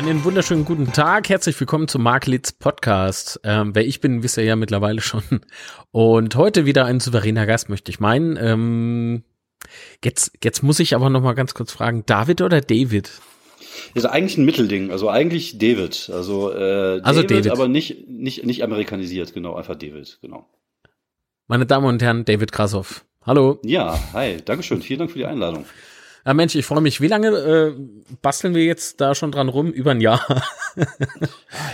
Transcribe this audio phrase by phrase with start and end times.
[0.00, 3.38] Einen wunderschönen guten Tag, herzlich willkommen zum Mark Litz Podcast.
[3.44, 5.22] Ähm, wer ich bin, wisst ihr ja mittlerweile schon.
[5.90, 8.38] Und heute wieder ein souveräner Gast, möchte ich meinen.
[8.40, 9.24] Ähm,
[10.02, 13.10] jetzt, jetzt muss ich aber noch mal ganz kurz fragen, David oder David?
[13.92, 18.46] Ist eigentlich ein Mittelding, also eigentlich David, also, äh, also David, David, aber nicht nicht
[18.46, 20.48] nicht amerikanisiert, genau, einfach David, genau.
[21.46, 23.04] Meine Damen und Herren, David Krasov.
[23.26, 23.60] Hallo.
[23.66, 25.66] Ja, hi, Dankeschön, vielen Dank für die Einladung.
[26.26, 27.00] Ja, Mensch, ich freue mich.
[27.00, 27.74] Wie lange äh,
[28.20, 29.70] basteln wir jetzt da schon dran rum?
[29.70, 30.24] Über ein Jahr.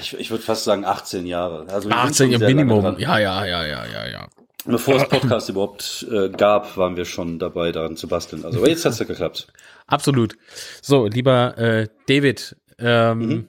[0.00, 1.66] ich ich würde fast sagen 18 Jahre.
[1.68, 2.98] Also 18 im Minimum.
[2.98, 4.28] Ja, ja, ja, ja, ja, ja.
[4.64, 8.44] Bevor es Podcast überhaupt äh, gab, waren wir schon dabei, daran zu basteln.
[8.44, 9.46] Also, aber jetzt hat's ja geklappt.
[9.86, 10.36] Absolut.
[10.82, 13.48] So, lieber äh, David, ähm, mhm.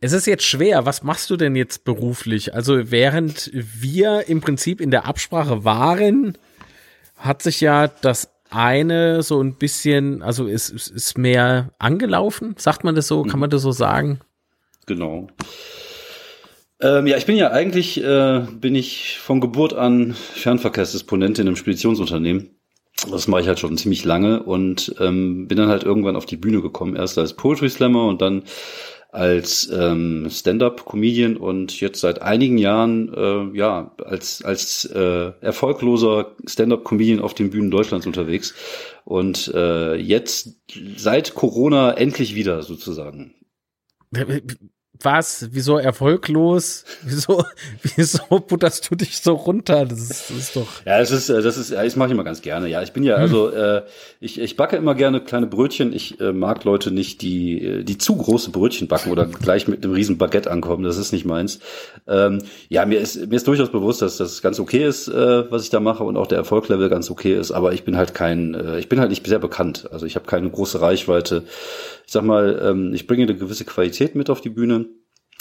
[0.00, 0.84] es ist jetzt schwer.
[0.84, 2.54] Was machst du denn jetzt beruflich?
[2.54, 6.36] Also, während wir im Prinzip in der Absprache waren,
[7.24, 12.94] hat sich ja das eine so ein bisschen, also ist, ist mehr angelaufen, sagt man
[12.94, 14.20] das so, kann man das so sagen?
[14.86, 15.28] Genau.
[16.80, 21.56] Ähm, ja, ich bin ja eigentlich, äh, bin ich von Geburt an Fernverkehrsdisponent in einem
[21.56, 22.50] Speditionsunternehmen.
[23.10, 26.36] Das mache ich halt schon ziemlich lange und ähm, bin dann halt irgendwann auf die
[26.36, 28.44] Bühne gekommen, erst als Poetry Slammer und dann
[29.14, 37.20] als ähm, Stand-up-Comedian und jetzt seit einigen Jahren äh, ja als als äh, erfolgloser Stand-up-Comedian
[37.20, 38.54] auf den Bühnen Deutschlands unterwegs.
[39.04, 40.56] Und äh, jetzt
[40.96, 43.34] seit Corona endlich wieder sozusagen
[45.04, 45.48] was?
[45.52, 46.84] Wieso erfolglos?
[47.04, 47.44] Wieso,
[47.96, 49.84] wieso butterst du dich so runter?
[49.84, 50.66] Das ist, das ist doch.
[50.84, 52.68] Ja, es ist, äh, das ist, das mache ich immer ganz gerne.
[52.68, 53.22] Ja, ich bin ja, hm.
[53.22, 53.82] also äh,
[54.20, 55.92] ich, ich backe immer gerne kleine Brötchen.
[55.92, 59.84] Ich äh, mag Leute nicht, die, äh, die zu große Brötchen backen oder gleich mit
[59.84, 60.84] einem riesen Baguette ankommen.
[60.84, 61.60] Das ist nicht meins.
[62.06, 65.64] Ähm, ja, mir ist, mir ist durchaus bewusst, dass das ganz okay ist, äh, was
[65.64, 67.52] ich da mache und auch der Erfolglevel ganz okay ist.
[67.52, 69.88] Aber ich bin halt kein, äh, ich bin halt nicht sehr bekannt.
[69.92, 71.44] Also ich habe keine große Reichweite.
[72.06, 74.86] Ich sag mal, ähm, ich bringe eine gewisse Qualität mit auf die Bühne.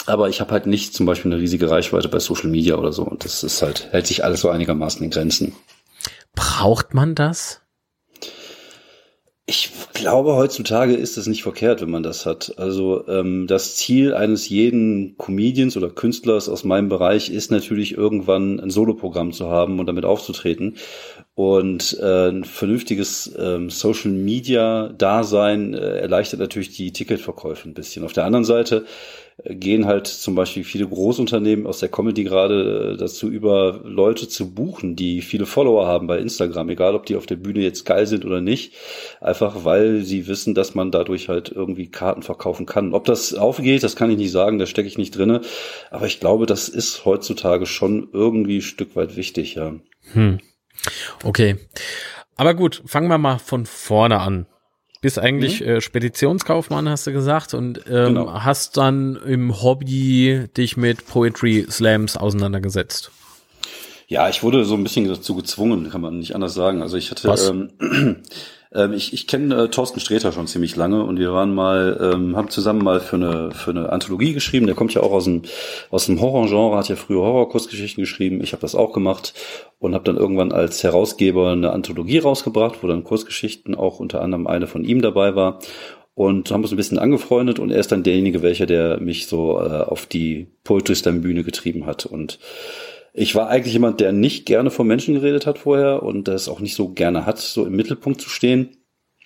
[0.05, 3.03] Aber ich habe halt nicht zum Beispiel eine riesige Reichweite bei Social Media oder so.
[3.03, 5.55] Und das ist halt, hält sich alles so einigermaßen in Grenzen.
[6.35, 7.61] Braucht man das?
[9.45, 12.53] Ich glaube, heutzutage ist es nicht verkehrt, wenn man das hat.
[12.57, 18.61] Also ähm, das Ziel eines jeden Comedians oder Künstlers aus meinem Bereich ist natürlich irgendwann
[18.61, 20.77] ein Soloprogramm zu haben und damit aufzutreten.
[21.35, 28.05] Und äh, ein vernünftiges ähm, Social Media Dasein äh, erleichtert natürlich die Ticketverkäufe ein bisschen.
[28.05, 28.85] Auf der anderen Seite
[29.45, 34.53] gehen halt zum Beispiel viele Großunternehmen aus der Comedy gerade äh, dazu über, Leute zu
[34.53, 38.05] buchen, die viele Follower haben bei Instagram, egal ob die auf der Bühne jetzt geil
[38.05, 38.73] sind oder nicht,
[39.21, 42.93] einfach weil sie wissen, dass man dadurch halt irgendwie Karten verkaufen kann.
[42.93, 45.41] Ob das aufgeht, das kann ich nicht sagen, da stecke ich nicht drinne,
[45.89, 49.73] aber ich glaube, das ist heutzutage schon irgendwie ein Stück weit wichtig, ja.
[50.13, 50.39] Hm.
[51.23, 51.55] Okay.
[52.35, 54.47] Aber gut, fangen wir mal von vorne an.
[55.03, 55.67] Bist eigentlich mhm.
[55.67, 58.31] äh, Speditionskaufmann, hast du gesagt, und ähm, genau.
[58.41, 63.11] hast dann im Hobby dich mit Poetry Slams auseinandergesetzt.
[64.07, 66.81] Ja, ich wurde so ein bisschen dazu gezwungen, kann man nicht anders sagen.
[66.81, 68.21] Also ich hatte, ähm,
[68.73, 72.35] ähm, ich, ich kenne äh, Thorsten Sträter schon ziemlich lange und wir waren mal, ähm,
[72.35, 74.65] haben zusammen mal für eine für eine Anthologie geschrieben.
[74.65, 75.43] Der kommt ja auch aus dem
[75.89, 78.41] aus dem Horrorgenre, hat ja früher Horrorkursgeschichten geschrieben.
[78.41, 79.33] Ich habe das auch gemacht
[79.79, 84.47] und habe dann irgendwann als Herausgeber eine Anthologie rausgebracht, wo dann Kursgeschichten auch unter anderem
[84.47, 85.59] eine von ihm dabei war
[86.15, 89.59] und haben uns ein bisschen angefreundet und er ist dann derjenige, welcher der mich so
[89.59, 92.39] äh, auf die Poetry Slam Bühne getrieben hat und
[93.13, 96.59] ich war eigentlich jemand, der nicht gerne von Menschen geredet hat vorher und das auch
[96.59, 98.77] nicht so gerne hat, so im Mittelpunkt zu stehen.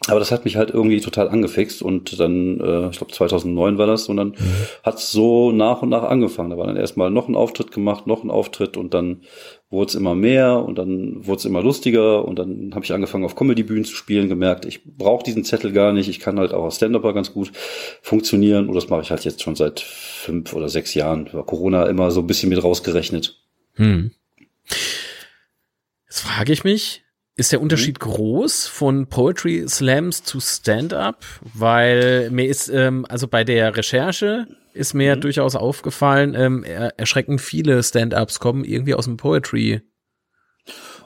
[0.05, 3.87] Aber das hat mich halt irgendwie total angefixt und dann, äh, ich glaube 2009 war
[3.87, 4.53] das und dann mhm.
[4.83, 6.51] hat es so nach und nach angefangen.
[6.51, 9.23] Da war dann erstmal noch ein Auftritt gemacht, noch ein Auftritt und dann
[9.69, 13.25] wurde es immer mehr und dann wurde es immer lustiger und dann habe ich angefangen
[13.25, 16.65] auf Comedy-Bühnen zu spielen, gemerkt, ich brauche diesen Zettel gar nicht, ich kann halt auch
[16.65, 17.51] als Stand-Upper ganz gut
[18.01, 21.27] funktionieren und das mache ich halt jetzt schon seit fünf oder sechs Jahren.
[21.33, 23.47] War Corona immer so ein bisschen mit rausgerechnet.
[23.78, 24.12] Hm.
[26.08, 27.03] Jetzt frage ich mich,
[27.35, 28.12] ist der Unterschied mhm.
[28.12, 31.24] groß von Poetry Slams zu Stand-up?
[31.53, 35.22] Weil mir ist, ähm, also bei der Recherche ist mir mhm.
[35.22, 39.82] durchaus aufgefallen, ähm, erschreckend viele Stand-ups kommen irgendwie aus dem Poetry.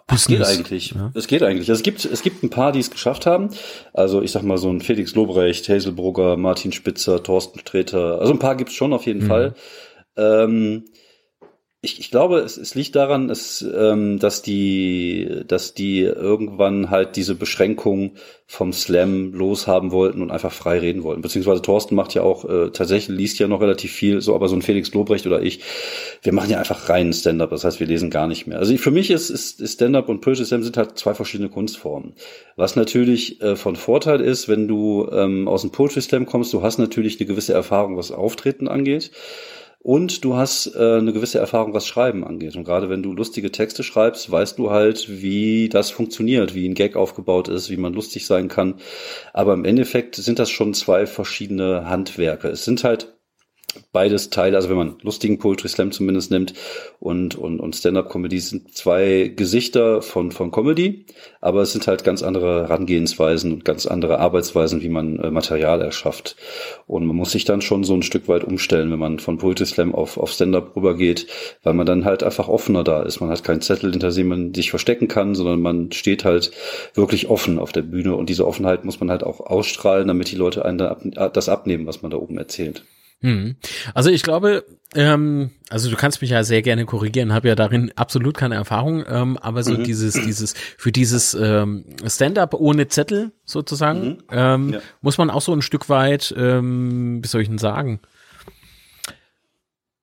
[0.08, 0.92] Das geht eigentlich.
[0.92, 1.12] Ja.
[1.14, 1.70] Das geht eigentlich.
[1.70, 3.50] Es gibt, es gibt ein paar, die es geschafft haben.
[3.94, 8.20] Also ich sag mal so ein Felix Lobrecht, Hazelbrugger, Martin Spitzer, Thorsten Streter.
[8.20, 9.28] Also ein paar gibt's schon auf jeden mhm.
[9.28, 9.56] Fall.
[10.18, 10.86] Ähm,
[11.84, 17.16] ich, ich glaube, es, es liegt daran, dass, ähm, dass die, dass die irgendwann halt
[17.16, 18.12] diese Beschränkung
[18.46, 21.24] vom Slam loshaben wollten und einfach frei reden wollten.
[21.24, 24.56] Beziehungsweise Thorsten macht ja auch äh, tatsächlich liest ja noch relativ viel, so aber so
[24.56, 25.62] ein Felix Lobrecht oder ich,
[26.22, 27.50] wir machen ja einfach reinen Stand-up.
[27.50, 28.60] Das heißt, wir lesen gar nicht mehr.
[28.60, 32.14] Also für mich ist, ist, ist Stand-up und Poetry Slam sind halt zwei verschiedene Kunstformen.
[32.58, 36.62] Was natürlich äh, von Vorteil ist, wenn du ähm, aus dem Poetry Slam kommst, du
[36.62, 39.10] hast natürlich eine gewisse Erfahrung, was Auftreten angeht.
[39.84, 42.56] Und du hast äh, eine gewisse Erfahrung, was Schreiben angeht.
[42.56, 46.76] Und gerade wenn du lustige Texte schreibst, weißt du halt, wie das funktioniert, wie ein
[46.76, 48.76] Gag aufgebaut ist, wie man lustig sein kann.
[49.34, 52.50] Aber im Endeffekt sind das schon zwei verschiedene Handwerke.
[52.50, 53.16] Es sind halt
[53.92, 56.54] beides Teile, also wenn man lustigen Poetry Slam zumindest nimmt
[57.00, 61.06] und, und, und Stand-Up-Comedy sind zwei Gesichter von, von Comedy,
[61.40, 65.82] aber es sind halt ganz andere Herangehensweisen und ganz andere Arbeitsweisen, wie man äh, Material
[65.82, 66.36] erschafft.
[66.88, 69.66] Und man muss sich dann schon so ein Stück weit umstellen, wenn man von Poetry
[69.66, 71.28] Slam auf, auf Stand-Up rübergeht,
[71.64, 73.22] weil man dann halt einfach offener da ist.
[73.22, 76.52] Man hat keinen Zettel, hinter dem man sich verstecken kann, sondern man steht halt
[76.94, 80.36] wirklich offen auf der Bühne und diese Offenheit muss man halt auch ausstrahlen, damit die
[80.36, 82.84] Leute einen das abnehmen, was man da oben erzählt.
[83.22, 83.56] Hm.
[83.94, 84.66] Also ich glaube,
[84.96, 89.04] ähm, also du kannst mich ja sehr gerne korrigieren, habe ja darin absolut keine Erfahrung,
[89.08, 89.84] ähm, aber so mhm.
[89.84, 94.18] dieses, dieses, für dieses ähm, Stand-up ohne Zettel sozusagen, mhm.
[94.32, 94.80] ähm, ja.
[95.02, 98.00] muss man auch so ein Stück weit, ähm, wie soll ich denn sagen,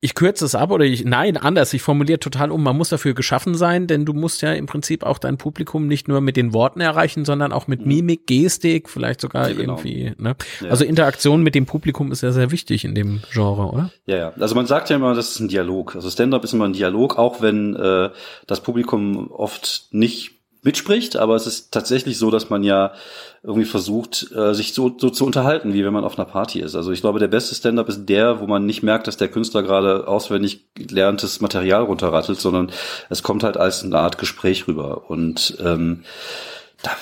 [0.01, 3.15] ich kürze es ab oder ich, nein, anders, ich formuliere total um, man muss dafür
[3.15, 6.53] geschaffen sein, denn du musst ja im Prinzip auch dein Publikum nicht nur mit den
[6.53, 7.89] Worten erreichen, sondern auch mit mhm.
[7.89, 9.75] Mimik, Gestik, vielleicht sogar ja, genau.
[9.75, 10.37] irgendwie, ne?
[10.61, 10.71] Ja.
[10.71, 13.91] Also Interaktion mit dem Publikum ist ja sehr wichtig in dem Genre, oder?
[14.07, 14.33] Ja, ja.
[14.39, 15.97] Also man sagt ja immer, das ist ein Dialog.
[15.97, 18.11] Also Stand-up ist immer ein Dialog, auch wenn äh,
[18.47, 20.38] das Publikum oft nicht
[20.69, 22.93] mitspricht, aber es ist tatsächlich so, dass man ja
[23.43, 26.75] irgendwie versucht, äh, sich so, so zu unterhalten, wie wenn man auf einer Party ist.
[26.75, 29.63] Also ich glaube, der beste Stand-up ist der, wo man nicht merkt, dass der Künstler
[29.63, 32.71] gerade auswendig lerntes Material runterrattelt, sondern
[33.09, 35.09] es kommt halt als eine Art Gespräch rüber.
[35.11, 36.05] Und ähm,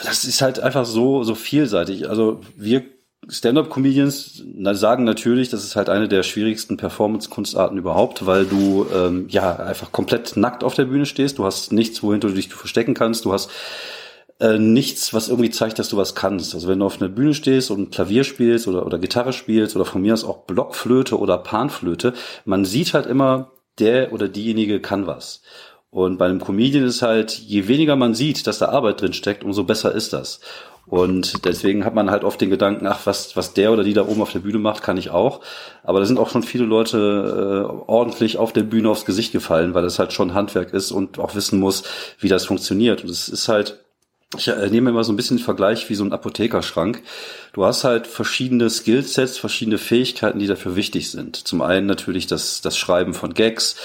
[0.05, 2.09] das ist halt einfach so, so vielseitig.
[2.09, 2.85] Also wir
[3.29, 9.57] Stand-up-Comedians sagen natürlich, das ist halt eine der schwierigsten Performance-Kunstarten überhaupt, weil du ähm, ja
[9.57, 11.39] einfach komplett nackt auf der Bühne stehst.
[11.39, 13.25] Du hast nichts, wohin du dich verstecken kannst.
[13.25, 13.51] Du hast
[14.39, 16.55] äh, nichts, was irgendwie zeigt, dass du was kannst.
[16.55, 19.85] Also wenn du auf einer Bühne stehst und Klavier spielst oder, oder Gitarre spielst oder
[19.85, 22.13] von mir aus auch Blockflöte oder Panflöte,
[22.45, 25.43] man sieht halt immer, der oder diejenige kann was.
[25.91, 29.45] Und bei einem Comedian ist halt, je weniger man sieht, dass da Arbeit drin steckt,
[29.45, 30.41] umso besser ist das.
[30.87, 34.07] Und deswegen hat man halt oft den Gedanken, ach, was, was der oder die da
[34.07, 35.41] oben auf der Bühne macht, kann ich auch.
[35.83, 39.75] Aber da sind auch schon viele Leute äh, ordentlich auf der Bühne aufs Gesicht gefallen,
[39.75, 41.83] weil es halt schon Handwerk ist und auch wissen muss,
[42.21, 43.03] wie das funktioniert.
[43.03, 43.81] Und es ist halt,
[44.37, 47.03] ich äh, nehme immer so ein bisschen den Vergleich wie so ein Apothekerschrank.
[47.53, 51.37] Du hast halt verschiedene Skillsets, verschiedene Fähigkeiten, die dafür wichtig sind.
[51.37, 53.77] Zum einen natürlich das, das Schreiben von Gags,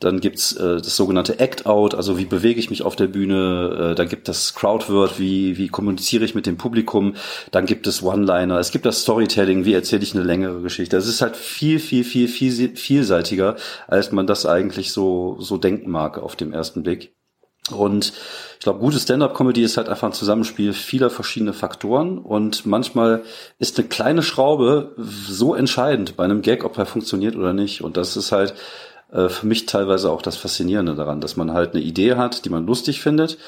[0.00, 3.90] dann gibt's äh, das sogenannte Act-Out, also wie bewege ich mich auf der Bühne.
[3.90, 7.14] Äh, da gibt es Crowdword, wie, wie kommuniziere ich mit dem Publikum.
[7.50, 8.58] Dann gibt es One-Liner.
[8.58, 10.94] Es gibt das Storytelling, wie erzähle ich eine längere Geschichte.
[10.94, 13.56] Das ist halt viel, viel, viel, viel vielseitiger,
[13.88, 17.12] als man das eigentlich so, so denken mag auf dem ersten Blick.
[17.72, 18.12] Und
[18.58, 23.22] ich glaube, gute Stand-up-Comedy ist halt einfach ein Zusammenspiel vieler verschiedener Faktoren und manchmal
[23.58, 27.82] ist eine kleine Schraube so entscheidend bei einem Gag, ob er funktioniert oder nicht.
[27.82, 28.54] Und das ist halt
[29.12, 32.50] äh, für mich teilweise auch das Faszinierende daran, dass man halt eine Idee hat, die
[32.50, 33.38] man lustig findet.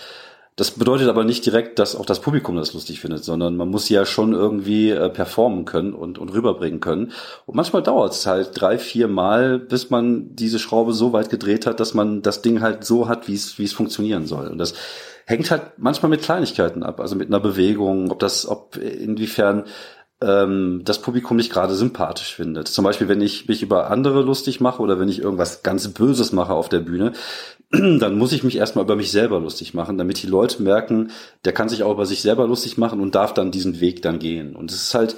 [0.56, 3.88] Das bedeutet aber nicht direkt, dass auch das Publikum das lustig findet, sondern man muss
[3.88, 7.12] ja schon irgendwie äh, performen können und, und rüberbringen können.
[7.46, 11.66] Und manchmal dauert es halt drei, vier Mal, bis man diese Schraube so weit gedreht
[11.66, 14.48] hat, dass man das Ding halt so hat, wie es wie es funktionieren soll.
[14.48, 14.74] Und das
[15.24, 19.64] hängt halt manchmal mit Kleinigkeiten ab, also mit einer Bewegung, ob das, ob inwiefern
[20.22, 22.68] ähm, das Publikum nicht gerade sympathisch findet.
[22.68, 26.32] Zum Beispiel, wenn ich mich über andere lustig mache oder wenn ich irgendwas ganz Böses
[26.32, 27.12] mache auf der Bühne,
[27.70, 31.10] dann muss ich mich erstmal über mich selber lustig machen, damit die Leute merken,
[31.44, 34.18] der kann sich auch über sich selber lustig machen und darf dann diesen Weg dann
[34.18, 34.56] gehen.
[34.56, 35.16] Und es ist halt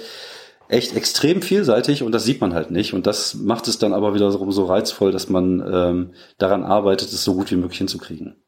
[0.69, 2.93] echt extrem vielseitig und das sieht man halt nicht.
[2.93, 7.23] Und das macht es dann aber wiederum so reizvoll, dass man ähm, daran arbeitet, es
[7.23, 8.42] so gut wie möglich hinzukriegen.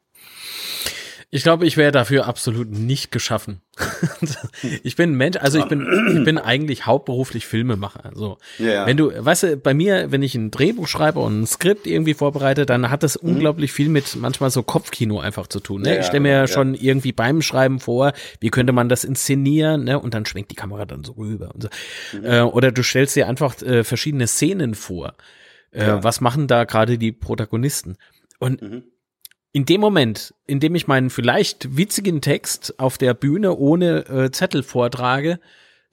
[1.30, 3.60] Ich glaube, ich wäre dafür absolut nicht geschaffen.
[4.84, 8.12] ich bin Mensch, also ich bin, ich bin eigentlich hauptberuflich Filmemacher.
[8.14, 8.86] So, ja.
[8.86, 12.14] wenn du, weißt du, bei mir, wenn ich ein Drehbuch schreibe und ein Skript irgendwie
[12.14, 13.30] vorbereite, dann hat das mhm.
[13.30, 15.82] unglaublich viel mit manchmal so Kopfkino einfach zu tun.
[15.82, 15.94] Ne?
[15.94, 19.82] Ja, ich stelle mir ja, schon irgendwie beim Schreiben vor, wie könnte man das inszenieren,
[19.82, 19.98] ne?
[19.98, 21.68] Und dann schwenkt die Kamera dann so rüber und so.
[22.16, 22.24] Mhm.
[22.24, 25.14] Äh, oder du stellst dir einfach äh, verschiedene Szenen vor.
[25.72, 27.96] Äh, was machen da gerade die Protagonisten?
[28.38, 28.84] Und mhm
[29.56, 34.30] in dem Moment, in dem ich meinen vielleicht witzigen Text auf der Bühne ohne äh,
[34.30, 35.40] Zettel vortrage,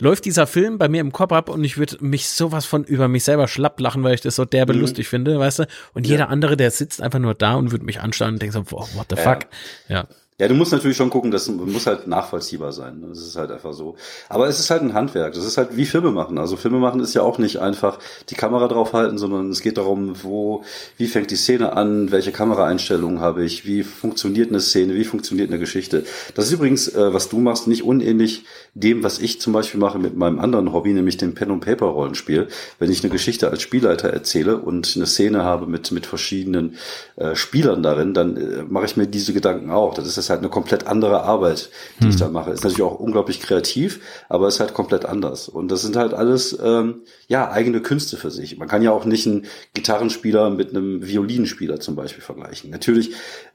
[0.01, 3.07] läuft dieser Film bei mir im Kopf ab und ich würde mich sowas von über
[3.07, 4.81] mich selber schlapp lachen, weil ich das so derbe mhm.
[4.81, 5.67] lustig finde, weißt du?
[5.93, 8.69] Und jeder andere, der sitzt einfach nur da und würde mich anschauen und denkt so,
[8.69, 9.45] what the fuck?
[9.87, 9.99] ja.
[9.99, 10.07] Ja,
[10.39, 13.03] du musst natürlich schon gucken, das muss halt nachvollziehbar sein.
[13.07, 13.95] Das ist halt einfach so.
[14.29, 15.33] Aber es ist halt ein Handwerk.
[15.33, 16.37] Das ist halt wie Filme machen.
[16.37, 17.99] Also Filme machen ist ja auch nicht einfach
[18.29, 20.63] die Kamera draufhalten, sondern es geht darum, wo,
[20.97, 25.49] wie fängt die Szene an, welche Kameraeinstellungen habe ich, wie funktioniert eine Szene, wie funktioniert
[25.49, 26.03] eine Geschichte.
[26.35, 29.99] Das ist übrigens, äh, was du machst, nicht unähnlich dem, was ich zum Beispiel mache
[29.99, 32.47] mit meinem anderen Hobby, nämlich dem Pen und Paper Rollenspiel.
[32.79, 36.77] Wenn ich eine Geschichte als Spielleiter erzähle und eine Szene habe mit mit verschiedenen
[37.15, 39.93] äh, Spielern darin, dann äh, mache ich mir diese Gedanken auch.
[39.93, 42.09] Das ist ist halt eine komplett andere Arbeit, die hm.
[42.09, 42.51] ich da mache.
[42.51, 43.99] Ist natürlich auch unglaublich kreativ,
[44.29, 45.49] aber ist halt komplett anders.
[45.49, 48.57] Und das sind halt alles ähm, ja eigene Künste für sich.
[48.57, 52.69] Man kann ja auch nicht einen Gitarrenspieler mit einem Violinspieler zum Beispiel vergleichen.
[52.69, 53.11] Natürlich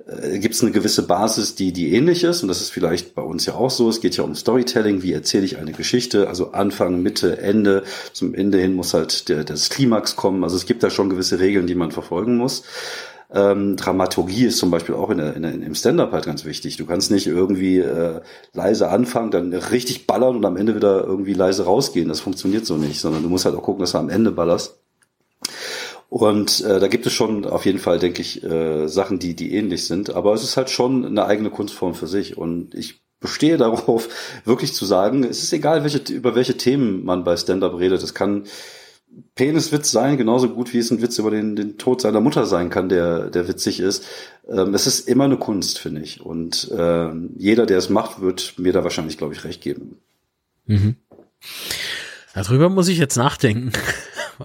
[0.06, 3.22] äh, gibt es eine gewisse Basis, die die ähnlich ist, und das ist vielleicht bei
[3.22, 3.88] uns ja auch so.
[3.88, 5.02] Es geht ja um Storytelling.
[5.02, 6.28] Wie erzähle ich eine Geschichte?
[6.28, 7.84] Also Anfang, Mitte, Ende.
[8.12, 10.44] Zum Ende hin muss halt der, das Klimax kommen.
[10.44, 12.62] Also es gibt da schon gewisse Regeln, die man verfolgen muss.
[13.30, 16.78] Ähm, Dramaturgie ist zum Beispiel auch in der, in der, im Stand-up halt ganz wichtig.
[16.78, 18.20] Du kannst nicht irgendwie äh,
[18.54, 22.08] leise anfangen, dann richtig ballern und am Ende wieder irgendwie leise rausgehen.
[22.08, 24.78] Das funktioniert so nicht, sondern du musst halt auch gucken, dass du am Ende ballerst.
[26.08, 29.54] Und äh, da gibt es schon auf jeden Fall, denke ich, äh, Sachen, die, die
[29.54, 30.14] ähnlich sind.
[30.14, 32.38] Aber es ist halt schon eine eigene Kunstform für sich.
[32.38, 34.08] Und ich bestehe darauf,
[34.46, 38.02] wirklich zu sagen, es ist egal, welche, über welche Themen man bei Stand-up redet.
[38.02, 38.44] Es kann
[39.34, 42.70] Peniswitz sein, genauso gut wie es ein Witz über den, den Tod seiner Mutter sein
[42.70, 44.04] kann, der, der witzig ist.
[44.48, 46.20] Ähm, es ist immer eine Kunst, finde ich.
[46.20, 49.98] Und äh, jeder, der es macht, wird mir da wahrscheinlich, glaube ich, recht geben.
[50.66, 50.96] Mhm.
[52.34, 53.72] Darüber muss ich jetzt nachdenken.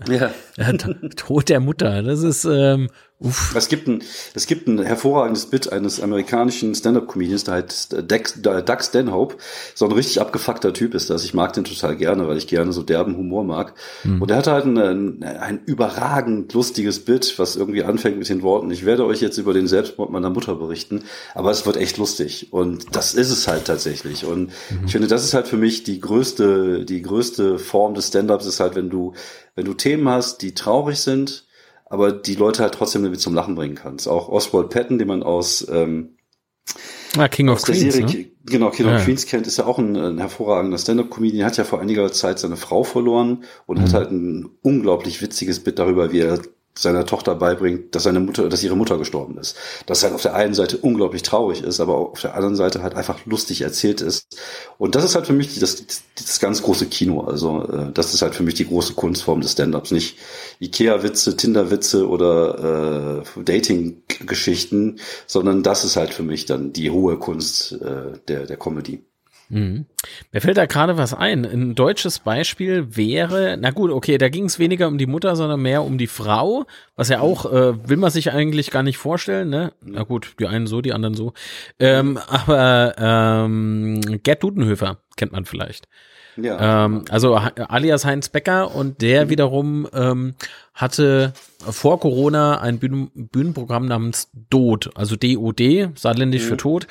[0.08, 0.34] Ja.
[1.16, 2.90] Tod der Mutter, das ist ähm,
[3.24, 3.56] Uff.
[3.56, 4.04] Es gibt ein,
[4.34, 9.38] es gibt ein hervorragendes Bit eines amerikanischen Stand-up-Comedians, der heißt Dex, Doug Stanhope.
[9.76, 11.24] So ein richtig abgefuckter Typ ist das.
[11.24, 13.76] Ich mag den total gerne, weil ich gerne so derben Humor mag.
[14.04, 14.22] Mhm.
[14.22, 18.70] Und er hatte halt ein, ein überragend lustiges Bit, was irgendwie anfängt mit den Worten,
[18.72, 21.04] ich werde euch jetzt über den Selbstmord meiner Mutter berichten,
[21.34, 22.52] aber es wird echt lustig.
[22.52, 24.26] Und das ist es halt tatsächlich.
[24.26, 24.86] Und mhm.
[24.86, 28.60] ich finde, das ist halt für mich die größte, die größte Form des Stand-ups ist
[28.60, 29.14] halt, wenn du,
[29.56, 31.46] wenn du Themen hast, die traurig sind,
[31.94, 34.08] aber die Leute halt trotzdem irgendwie zum Lachen bringen kannst.
[34.08, 36.18] Auch Oswald Patton, den man aus ähm,
[37.16, 37.94] Ah, King of Queens.
[37.94, 38.32] Serie, ne?
[38.46, 38.96] Genau, King ja.
[38.96, 42.40] of Queens kennt, ist ja auch ein, ein hervorragender Stand-Up-Comedian, hat ja vor einiger Zeit
[42.40, 43.84] seine Frau verloren und mhm.
[43.84, 46.40] hat halt ein unglaublich witziges Bit darüber, wie er
[46.78, 49.56] seiner Tochter beibringt, dass seine Mutter, dass ihre Mutter gestorben ist.
[49.86, 52.96] Das halt auf der einen Seite unglaublich traurig ist, aber auf der anderen Seite halt
[52.96, 54.28] einfach lustig erzählt ist.
[54.78, 57.22] Und das ist halt für mich das, das ganz große Kino.
[57.22, 59.92] Also äh, das ist halt für mich die große Kunstform des Stand-ups.
[59.92, 60.18] Nicht
[60.60, 67.74] Ikea-Witze, Tinder-Witze oder äh, Dating-Geschichten, sondern das ist halt für mich dann die hohe Kunst
[67.74, 69.04] äh, der, der Comedy.
[69.54, 69.86] Mhm.
[70.32, 71.46] Mir fällt da gerade was ein.
[71.46, 75.62] Ein deutsches Beispiel wäre, na gut, okay, da ging es weniger um die Mutter, sondern
[75.62, 79.50] mehr um die Frau, was ja auch, äh, will man sich eigentlich gar nicht vorstellen,
[79.50, 79.72] ne?
[79.82, 81.34] Na gut, die einen so, die anderen so.
[81.80, 85.88] Ähm, aber ähm, Gerd Dudenhöfer kennt man vielleicht.
[86.38, 86.86] Ja.
[86.86, 89.30] Ähm, also alias Heinz Becker und der mhm.
[89.30, 90.36] wiederum ähm,
[90.74, 96.48] hatte vor Corona ein Bühnen Bühnenprogramm namens DOD, also D-O-D, saarländisch mhm.
[96.48, 96.88] für Tod.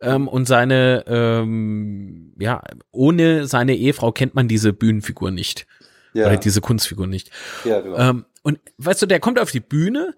[0.00, 5.66] Ähm, und seine, ähm, ja, ohne seine Ehefrau kennt man diese Bühnenfigur nicht.
[6.12, 6.26] Ja.
[6.26, 7.30] Oder diese Kunstfigur nicht.
[7.64, 7.96] Ja, genau.
[7.96, 10.14] Ähm, und weißt du, der kommt auf die Bühne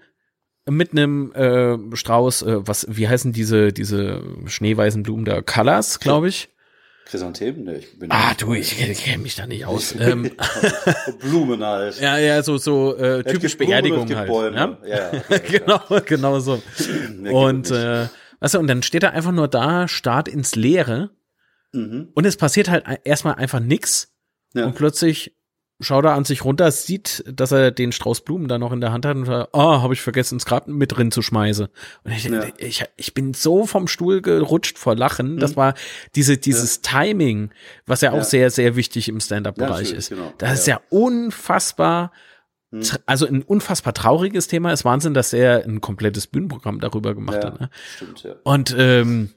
[0.67, 5.43] mit einem äh, Strauß, äh, was, wie heißen diese, diese schneeweißen Blumen da?
[5.43, 6.49] Colors, glaube ich.
[7.07, 7.65] Chrysanthemen?
[7.65, 9.95] Ne, ich bin ah, du, ich, kenne mich da nicht aus.
[9.99, 10.31] ähm,
[11.21, 12.01] Blumen halt.
[12.01, 14.29] Ja, ja, so, so äh, typisch Beerdigung halt.
[14.29, 14.79] Bäume.
[14.87, 16.63] Ja, ja, ja genau, genau so.
[17.31, 18.09] und äh,
[18.41, 21.11] Weißt du, und dann steht er einfach nur da, Start ins Leere.
[21.73, 22.11] Mhm.
[22.15, 24.13] Und es passiert halt erstmal einfach nix.
[24.53, 24.67] Ja.
[24.67, 25.35] Und plötzlich
[25.81, 28.93] schaut er an sich runter, sieht, dass er den Strauß Blumen da noch in der
[28.93, 31.67] Hand hat und sagt, oh, habe ich vergessen, ins Grab mit drin zu schmeißen.
[32.05, 32.45] Und ich, ja.
[32.59, 35.35] ich, ich bin so vom Stuhl gerutscht vor Lachen.
[35.35, 35.41] Mhm.
[35.41, 35.75] Das war
[36.15, 37.01] diese, dieses ja.
[37.01, 37.51] Timing,
[37.87, 38.25] was ja auch ja.
[38.25, 40.11] sehr, sehr wichtig im Stand-up-Bereich ist.
[40.11, 40.33] Genau.
[40.39, 42.13] Das ist ja unfassbar
[42.71, 42.83] hm.
[43.07, 44.73] also ein unfassbar trauriges Thema.
[44.73, 47.61] Es ist Wahnsinn, dass er ein komplettes Bühnenprogramm darüber gemacht hat.
[47.61, 47.71] Ne?
[47.97, 48.35] Stimmt, ja.
[48.43, 49.31] Und ähm,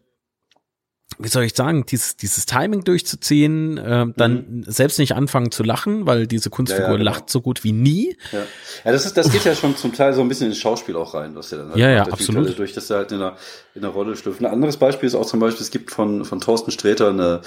[1.20, 4.64] wie soll ich sagen, dieses, dieses Timing durchzuziehen, äh, dann mhm.
[4.68, 7.12] selbst nicht anfangen zu lachen, weil diese Kunstfigur ja, ja, genau.
[7.12, 8.16] lacht so gut wie nie.
[8.32, 8.40] Ja,
[8.86, 11.14] ja das, ist, das geht ja schon zum Teil so ein bisschen ins Schauspiel auch
[11.16, 12.48] rein, was er dann halt Ja, ja, absolut.
[12.48, 13.36] Halt durch, dass er halt in einer,
[13.74, 14.42] in einer Rolle schlüpft.
[14.42, 17.42] Ein anderes Beispiel ist auch zum Beispiel, es gibt von, von Thorsten Sträter eine,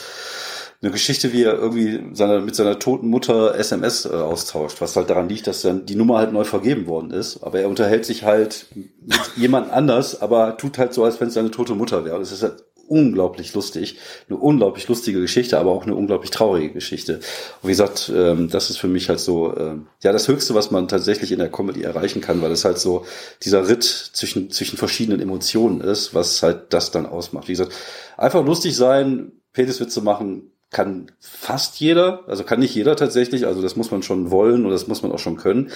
[0.82, 5.10] eine Geschichte, wie er irgendwie seine, mit seiner toten Mutter SMS äh, austauscht, was halt
[5.10, 7.42] daran liegt, dass dann die Nummer halt neu vergeben worden ist.
[7.44, 11.34] Aber er unterhält sich halt mit jemand anders, aber tut halt so, als wenn es
[11.34, 12.18] seine tote Mutter wäre.
[12.18, 13.96] Das ist halt unglaublich lustig,
[14.28, 17.20] eine unglaublich lustige Geschichte, aber auch eine unglaublich traurige Geschichte.
[17.62, 20.72] Und wie gesagt, ähm, das ist für mich halt so, äh, ja, das Höchste, was
[20.72, 23.06] man tatsächlich in der Comedy erreichen kann, weil es halt so
[23.44, 27.46] dieser Ritt zwischen, zwischen verschiedenen Emotionen ist, was halt das dann ausmacht.
[27.46, 27.72] Wie gesagt,
[28.16, 33.74] einfach lustig sein, Peniswitze machen, kann fast jeder, also kann nicht jeder tatsächlich, also das
[33.74, 35.70] muss man schon wollen und das muss man auch schon können.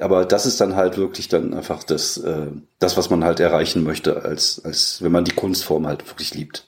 [0.00, 2.48] Aber das ist dann halt wirklich dann einfach das, äh,
[2.80, 6.66] das was man halt erreichen möchte, als, als wenn man die Kunstform halt wirklich liebt.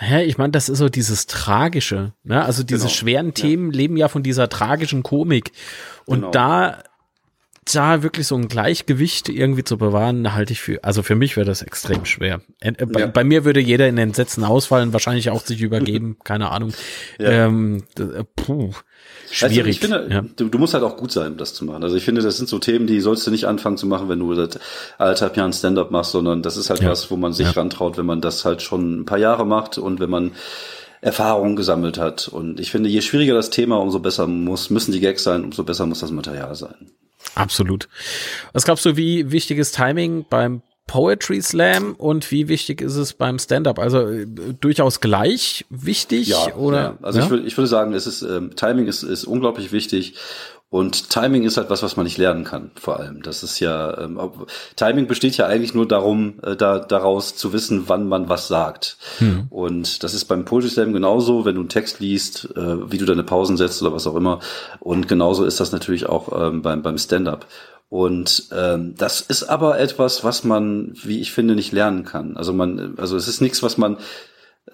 [0.00, 2.14] Naja, ich meine, das ist so dieses Tragische.
[2.24, 2.42] Ne?
[2.44, 2.90] Also diese genau.
[2.90, 3.76] schweren Themen ja.
[3.76, 5.52] leben ja von dieser tragischen Komik.
[6.06, 6.30] Und genau.
[6.30, 6.82] da
[7.72, 11.46] da wirklich so ein Gleichgewicht irgendwie zu bewahren, halte ich für, also für mich wäre
[11.46, 12.40] das extrem schwer.
[12.60, 13.06] Äh, bei, ja.
[13.06, 16.72] bei, mir würde jeder in den Sätzen ausfallen, wahrscheinlich auch sich übergeben, keine Ahnung.
[17.18, 17.46] Ja.
[17.46, 18.72] Ähm, äh, puh,
[19.30, 19.58] schwierig.
[19.58, 20.24] Also ich finde, ja.
[20.36, 21.82] du, du, musst halt auch gut sein, um das zu machen.
[21.82, 24.18] Also ich finde, das sind so Themen, die sollst du nicht anfangen zu machen, wenn
[24.18, 24.58] du seit
[24.98, 28.20] anderthalb Jahren Stand-up machst, sondern das ist halt was, wo man sich rantraut, wenn man
[28.20, 30.32] das halt schon ein paar Jahre macht und wenn man
[31.00, 32.28] Erfahrungen gesammelt hat.
[32.28, 35.62] Und ich finde, je schwieriger das Thema, umso besser muss, müssen die Gags sein, umso
[35.62, 36.90] besser muss das Material sein.
[37.34, 37.88] Absolut.
[38.52, 43.14] Was glaubst du, wie wichtig ist Timing beim Poetry Slam und wie wichtig ist es
[43.14, 43.78] beim Stand-up?
[43.78, 44.26] Also äh,
[44.60, 46.82] durchaus gleich wichtig ja, oder?
[46.82, 46.98] Ja.
[47.02, 47.24] Also ja?
[47.24, 50.14] Ich, würde, ich würde sagen, es ist ähm, Timing ist, ist unglaublich wichtig
[50.74, 53.22] und Timing ist halt was, was man nicht lernen kann, vor allem.
[53.22, 54.18] Das ist ja, ähm,
[54.74, 58.96] Timing besteht ja eigentlich nur darum, äh, da, daraus zu wissen, wann man was sagt.
[59.18, 59.46] Hm.
[59.50, 63.04] Und das ist beim Poetry Slam genauso, wenn du einen Text liest, äh, wie du
[63.04, 64.40] deine Pausen setzt oder was auch immer.
[64.80, 67.46] Und genauso ist das natürlich auch ähm, beim, beim Stand-up.
[67.88, 72.36] Und ähm, das ist aber etwas, was man, wie ich finde, nicht lernen kann.
[72.36, 73.98] Also man, also es ist nichts, was man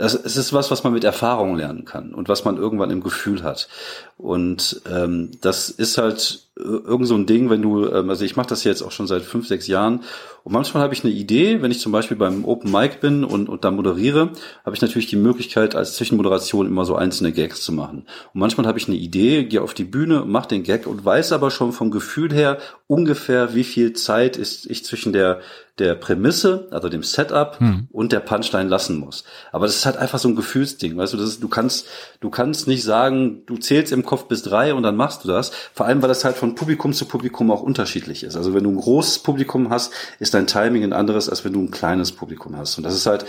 [0.00, 3.42] es ist was, was man mit Erfahrung lernen kann und was man irgendwann im Gefühl
[3.42, 3.68] hat.
[4.16, 8.48] Und ähm, das ist halt irgend so ein Ding, wenn du, ähm, also ich mache
[8.48, 10.00] das jetzt auch schon seit fünf, sechs Jahren
[10.42, 13.48] und manchmal habe ich eine Idee, wenn ich zum Beispiel beim Open Mic bin und,
[13.48, 14.30] und da moderiere,
[14.64, 18.06] habe ich natürlich die Möglichkeit, als Zwischenmoderation immer so einzelne Gags zu machen.
[18.32, 21.32] Und manchmal habe ich eine Idee, gehe auf die Bühne, mache den Gag und weiß
[21.32, 25.40] aber schon vom Gefühl her ungefähr, wie viel Zeit ist ich zwischen der
[25.80, 27.88] der Prämisse, also dem Setup hm.
[27.90, 29.24] und der Punchline lassen muss.
[29.50, 31.86] Aber das ist halt einfach so ein Gefühlsding, weißt du, das ist, du kannst,
[32.20, 35.52] du kannst nicht sagen, du zählst im Kopf bis drei und dann machst du das.
[35.72, 38.36] Vor allem, weil das halt von Publikum zu Publikum auch unterschiedlich ist.
[38.36, 41.60] Also wenn du ein großes Publikum hast, ist dein Timing ein anderes, als wenn du
[41.60, 42.78] ein kleines Publikum hast.
[42.78, 43.24] Und das ist halt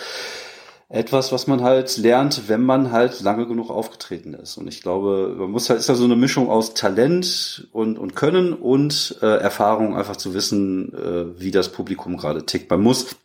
[0.92, 4.58] etwas, was man halt lernt, wenn man halt lange genug aufgetreten ist.
[4.58, 8.16] Und ich glaube, man muss halt, ist da so eine Mischung aus Talent und, und
[8.16, 12.70] Können und äh, Erfahrung, einfach zu wissen, äh, wie das Publikum gerade tickt.
[12.70, 13.16] Man muss,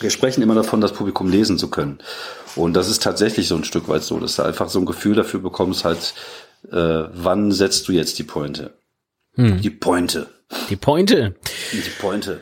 [0.00, 1.98] wir sprechen immer davon, das Publikum lesen zu können.
[2.56, 5.14] Und das ist tatsächlich so ein Stück weit so, dass du einfach so ein Gefühl
[5.14, 6.14] dafür bekommst, halt,
[6.72, 8.72] äh, wann setzt du jetzt die Pointe?
[9.34, 9.60] Hm.
[9.60, 10.28] Die Pointe.
[10.68, 11.34] Die Pointe.
[11.72, 12.40] Die Pointe.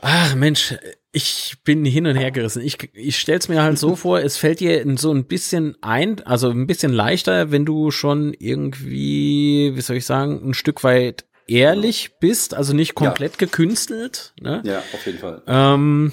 [0.00, 0.74] Ach Mensch,
[1.12, 2.62] ich bin hin und her gerissen.
[2.62, 6.50] Ich, ich stell's mir halt so vor, es fällt dir so ein bisschen ein, also
[6.50, 12.18] ein bisschen leichter, wenn du schon irgendwie, wie soll ich sagen, ein Stück weit ehrlich
[12.18, 13.38] bist, also nicht komplett ja.
[13.38, 14.32] gekünstelt.
[14.40, 14.62] Ne?
[14.64, 15.42] Ja, auf jeden Fall.
[15.46, 16.12] Ähm,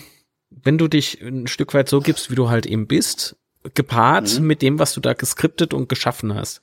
[0.50, 3.38] wenn du dich ein Stück weit so gibst, wie du halt eben bist,
[3.73, 4.47] gepaart mhm.
[4.47, 6.62] mit dem, was du da geskriptet und geschaffen hast.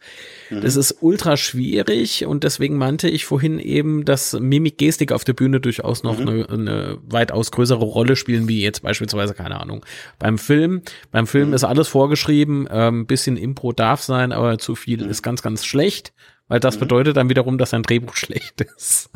[0.51, 0.61] Mhm.
[0.61, 5.61] Das ist ultra schwierig und deswegen meinte ich vorhin eben, dass Mimik-Gestik auf der Bühne
[5.61, 6.29] durchaus noch mhm.
[6.29, 9.85] eine, eine, weitaus größere Rolle spielen, wie jetzt beispielsweise, keine Ahnung,
[10.19, 10.83] beim Film.
[11.11, 11.55] Beim Film mhm.
[11.55, 15.11] ist alles vorgeschrieben, ähm, bisschen Impro darf sein, aber zu viel mhm.
[15.11, 16.13] ist ganz, ganz schlecht.
[16.49, 16.81] Weil das mhm.
[16.81, 19.11] bedeutet dann wiederum, dass ein Drehbuch schlecht ist,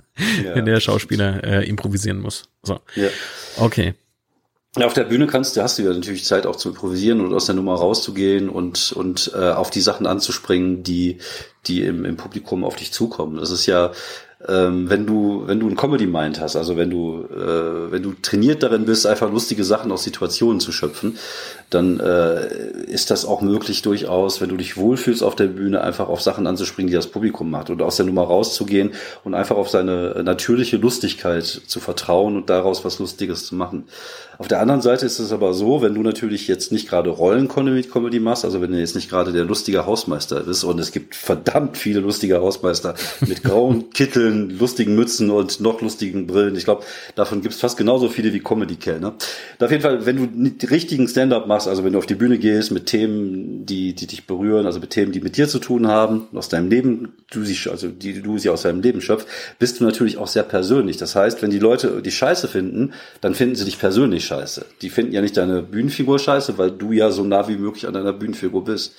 [0.44, 0.54] ja.
[0.54, 2.48] wenn der Schauspieler äh, improvisieren muss.
[2.62, 2.80] So.
[2.96, 3.08] Ja.
[3.56, 3.94] Okay.
[4.76, 7.34] Ja, auf der Bühne kannst du, hast du ja natürlich Zeit auch zu improvisieren und
[7.34, 11.18] aus der Nummer rauszugehen und, und äh, auf die Sachen anzuspringen, die,
[11.66, 13.38] die im, im Publikum auf dich zukommen.
[13.38, 13.90] Das ist ja,
[14.46, 18.62] ähm, wenn du, wenn du ein Comedy-Mind hast, also wenn du, äh, wenn du trainiert
[18.62, 21.18] darin bist, einfach lustige Sachen aus Situationen zu schöpfen,
[21.70, 22.48] dann äh,
[22.86, 26.46] ist das auch möglich durchaus, wenn du dich wohlfühlst auf der Bühne, einfach auf Sachen
[26.46, 28.92] anzuspringen, die das Publikum macht und aus der Nummer rauszugehen
[29.24, 33.84] und einfach auf seine natürliche Lustigkeit zu vertrauen und daraus was Lustiges zu machen.
[34.40, 38.20] Auf der anderen Seite ist es aber so, wenn du natürlich jetzt nicht gerade Rollen-Comedy
[38.20, 41.76] machst, also wenn du jetzt nicht gerade der lustige Hausmeister bist und es gibt verdammt
[41.76, 46.56] viele lustige Hausmeister mit grauen Kitteln, lustigen Mützen und noch lustigen Brillen.
[46.56, 46.84] Ich glaube,
[47.16, 49.14] davon gibt es fast genauso viele wie Comedy-Kellner.
[49.60, 52.38] Auf jeden Fall, wenn du die richtigen Stand-up machst, also wenn du auf die Bühne
[52.38, 55.86] gehst mit Themen, die, die dich berühren, also mit Themen, die mit dir zu tun
[55.86, 59.26] haben, aus deinem Leben, du sie, also die du sie aus deinem Leben schöpfst,
[59.58, 60.96] bist du natürlich auch sehr persönlich.
[60.96, 64.66] Das heißt, wenn die Leute die Scheiße finden, dann finden sie dich persönlich scheiße.
[64.82, 67.94] Die finden ja nicht deine Bühnenfigur scheiße, weil du ja so nah wie möglich an
[67.94, 68.94] deiner Bühnenfigur bist.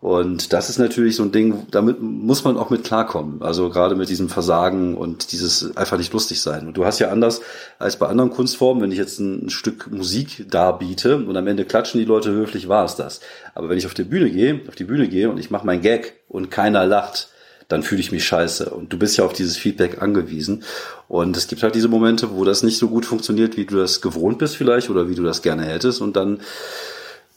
[0.00, 3.42] Und das ist natürlich so ein Ding, damit muss man auch mit klarkommen.
[3.42, 6.66] Also gerade mit diesem Versagen und dieses einfach nicht lustig sein.
[6.68, 7.42] Und du hast ja anders
[7.78, 12.00] als bei anderen Kunstformen, wenn ich jetzt ein, Stück Musik darbiete und am Ende klatschen
[12.00, 13.20] die Leute höflich, war es das.
[13.54, 15.80] Aber wenn ich auf die Bühne gehe, auf die Bühne gehe und ich mache mein
[15.80, 17.28] Gag und keiner lacht,
[17.68, 18.70] dann fühle ich mich scheiße.
[18.70, 20.64] Und du bist ja auf dieses Feedback angewiesen.
[21.08, 24.00] Und es gibt halt diese Momente, wo das nicht so gut funktioniert, wie du das
[24.00, 26.00] gewohnt bist vielleicht oder wie du das gerne hättest.
[26.00, 26.40] Und dann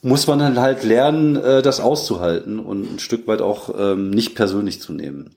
[0.01, 4.35] muss man dann halt lernen, äh, das auszuhalten und ein Stück weit auch ähm, nicht
[4.35, 5.35] persönlich zu nehmen.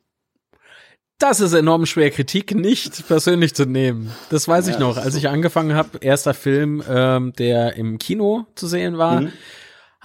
[1.18, 4.12] Das ist enorm schwer, Kritik nicht persönlich zu nehmen.
[4.28, 8.46] Das weiß ja, ich noch, als ich angefangen habe, erster Film, ähm, der im Kino
[8.54, 9.22] zu sehen war.
[9.22, 9.32] Mhm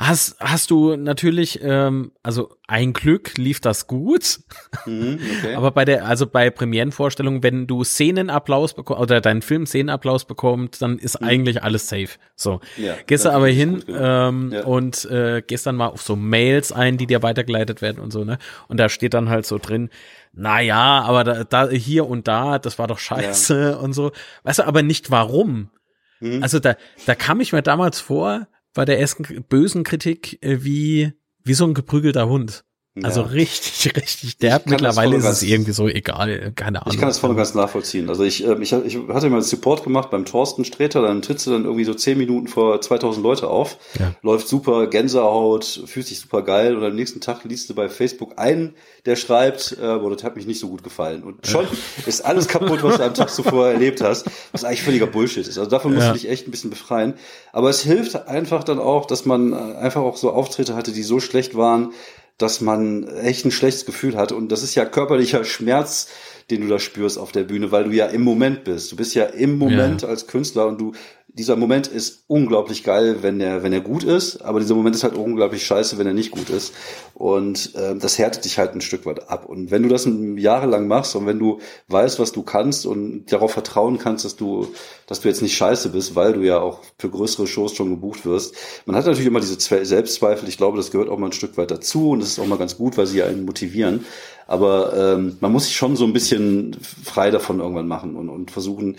[0.01, 4.39] hast, hast du natürlich, ähm, also ein Glück lief das gut.
[4.85, 5.55] Mhm, okay.
[5.55, 10.81] Aber bei der, also bei Premierenvorstellungen, wenn du Szenenapplaus bekommst oder dein Film Szenenapplaus bekommt,
[10.81, 11.27] dann ist mhm.
[11.27, 12.09] eigentlich alles safe.
[12.35, 12.61] So.
[12.77, 14.63] Ja, gehst du aber hin ähm, ja.
[14.63, 18.23] und äh, gehst dann mal auf so Mails ein, die dir weitergeleitet werden und so,
[18.23, 18.37] ne?
[18.67, 19.89] Und da steht dann halt so drin,
[20.33, 23.75] na ja, aber da, da hier und da, das war doch scheiße ja.
[23.77, 24.11] und so.
[24.43, 25.71] Weißt du, aber nicht warum.
[26.19, 26.41] Mhm.
[26.41, 31.13] Also da, da kam ich mir damals vor, bei der ersten bösen Kritik äh, wie,
[31.43, 32.63] wie so ein geprügelter Hund.
[33.03, 33.27] Also ja.
[33.27, 34.67] richtig, richtig derb.
[34.67, 36.93] Mittlerweile ist es irgendwie so egal, keine Ahnung.
[36.93, 38.09] Ich kann das voll und ganz nachvollziehen.
[38.09, 41.51] Also ich, äh, ich, ich hatte mal Support gemacht beim Thorsten Sträter, dann trittst du
[41.51, 44.13] dann irgendwie so zehn Minuten vor 2000 Leute auf, ja.
[44.23, 48.33] läuft super, Gänsehaut, fühlt sich super geil und am nächsten Tag liest du bei Facebook
[48.37, 48.75] einen,
[49.05, 51.23] der schreibt, äh, boah, das hat mich nicht so gut gefallen.
[51.23, 51.65] Und schon
[52.05, 55.57] ist alles kaputt, was du am Tag zuvor erlebt hast, was eigentlich völliger Bullshit ist.
[55.57, 56.11] Also davon musst ja.
[56.11, 57.13] du dich echt ein bisschen befreien.
[57.53, 61.21] Aber es hilft einfach dann auch, dass man einfach auch so Auftritte hatte, die so
[61.21, 61.93] schlecht waren,
[62.41, 64.31] dass man echt ein schlechtes Gefühl hat.
[64.31, 66.07] Und das ist ja körperlicher Schmerz,
[66.49, 68.91] den du da spürst auf der Bühne, weil du ja im Moment bist.
[68.91, 70.07] Du bist ja im Moment ja.
[70.07, 70.93] als Künstler und du
[71.33, 75.03] dieser Moment ist unglaublich geil, wenn er, wenn er gut ist, aber dieser Moment ist
[75.03, 76.73] halt unglaublich scheiße, wenn er nicht gut ist.
[77.13, 79.45] Und äh, das härtet dich halt ein Stück weit ab.
[79.45, 83.51] Und wenn du das jahrelang machst und wenn du weißt, was du kannst und darauf
[83.51, 84.67] vertrauen kannst, dass du,
[85.07, 88.25] dass du jetzt nicht scheiße bist, weil du ja auch für größere Shows schon gebucht
[88.25, 88.55] wirst.
[88.85, 90.49] Man hat natürlich immer diese Selbstzweifel.
[90.49, 92.57] Ich glaube, das gehört auch mal ein Stück weit dazu und das ist auch mal
[92.57, 94.05] ganz gut, weil sie ja einen motivieren.
[94.47, 98.51] Aber ähm, man muss sich schon so ein bisschen frei davon irgendwann machen und, und
[98.51, 98.97] versuchen,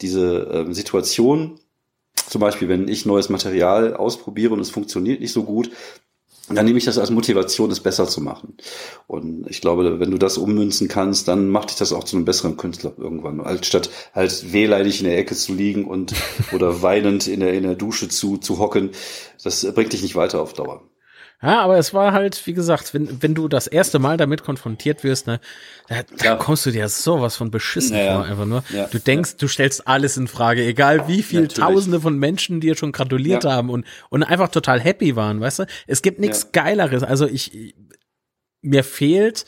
[0.00, 1.60] diese ähm, Situation
[2.28, 5.70] zum Beispiel, wenn ich neues Material ausprobiere und es funktioniert nicht so gut,
[6.48, 8.56] dann nehme ich das als Motivation, es besser zu machen.
[9.06, 12.26] Und ich glaube, wenn du das ummünzen kannst, dann macht dich das auch zu einem
[12.26, 13.40] besseren Künstler irgendwann.
[13.40, 16.14] Als statt halt wehleidig in der Ecke zu liegen und
[16.52, 18.90] oder weinend in der, in der Dusche zu, zu hocken,
[19.42, 20.82] das bringt dich nicht weiter auf Dauer.
[21.44, 25.04] Ja, aber es war halt, wie gesagt, wenn, wenn du das erste Mal damit konfrontiert
[25.04, 25.40] wirst, ne,
[25.88, 26.36] da, da ja.
[26.36, 28.14] kommst du dir sowas von beschissen naja.
[28.14, 28.64] vor, einfach nur.
[28.70, 28.86] Ja.
[28.86, 29.36] Du denkst, ja.
[29.40, 31.62] du stellst alles in Frage, egal wie viel Natürlich.
[31.62, 35.66] Tausende von Menschen dir schon gratuliert haben und, und einfach total happy waren, weißt du?
[35.86, 37.02] Es gibt nichts Geileres.
[37.02, 37.74] Also ich,
[38.62, 39.44] mir fehlt,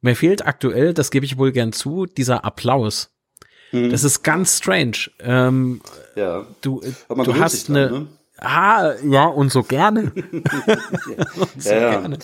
[0.00, 3.10] mir fehlt aktuell, das gebe ich wohl gern zu, dieser Applaus.
[3.70, 3.90] Mhm.
[3.90, 5.10] Das ist ganz strange.
[5.20, 5.82] Ähm,
[6.16, 6.46] ja.
[6.62, 8.06] Du, du hast eine, ne?
[8.40, 10.12] Ah, ja, und so gerne.
[11.58, 12.18] so ja, gerne.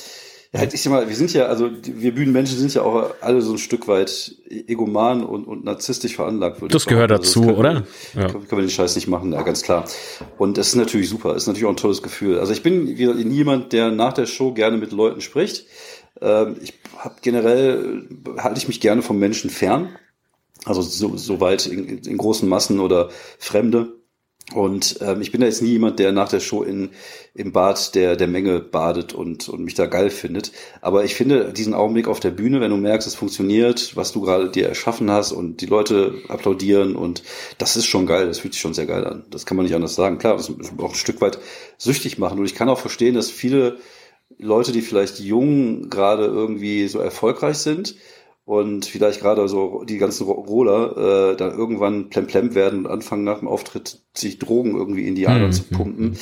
[0.55, 3.43] Ja, halt, ich sag mal, wir sind ja, also wir Bühnenmenschen sind ja auch alle
[3.43, 6.63] so ein Stück weit egoman und, und narzisstisch veranlagt.
[6.69, 7.73] Das gehört also dazu, können, oder?
[8.15, 8.29] Ja.
[8.29, 9.85] Kann, kann man den Scheiß nicht machen, ja, ganz klar.
[10.39, 12.39] Und es ist natürlich super, es ist natürlich auch ein tolles Gefühl.
[12.39, 15.67] Also ich bin wieder niemand, der nach der Show gerne mit Leuten spricht.
[16.21, 18.07] Ähm, ich habe generell,
[18.39, 19.89] halte ich mich gerne vom Menschen fern.
[20.65, 23.97] Also so, so weit in, in großen Massen oder Fremde.
[24.53, 26.91] Und ähm, ich bin da jetzt nie jemand, der nach der Show in,
[27.35, 30.53] im Bad der, der Menge badet und, und mich da geil findet.
[30.83, 34.21] Aber ich finde diesen Augenblick auf der Bühne, wenn du merkst, es funktioniert, was du
[34.21, 37.23] gerade dir erschaffen hast und die Leute applaudieren und
[37.57, 39.25] das ist schon geil, das fühlt sich schon sehr geil an.
[39.31, 40.19] Das kann man nicht anders sagen.
[40.19, 41.39] Klar, das ist auch ein Stück weit
[41.79, 42.39] süchtig machen.
[42.39, 43.79] Und ich kann auch verstehen, dass viele
[44.37, 47.97] Leute, die vielleicht jung gerade irgendwie so erfolgreich sind,
[48.47, 53.39] und vielleicht gerade so die ganzen Roller äh, dann irgendwann plemplem werden und anfangen nach
[53.39, 55.53] dem Auftritt sich Drogen irgendwie in die Adern mhm.
[55.53, 56.19] zu pumpen,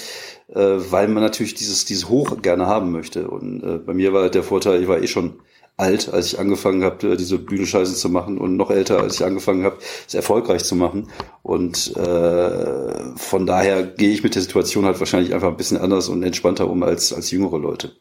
[0.49, 3.29] äh, weil man natürlich dieses dieses Hoch gerne haben möchte.
[3.29, 5.41] Und äh, bei mir war halt der Vorteil, ich war eh schon
[5.77, 9.25] alt, als ich angefangen habe, äh, diese Bühnenscheiße zu machen und noch älter, als ich
[9.25, 11.09] angefangen habe, es erfolgreich zu machen.
[11.43, 16.09] Und äh, von daher gehe ich mit der Situation halt wahrscheinlich einfach ein bisschen anders
[16.09, 17.97] und entspannter um als als jüngere Leute.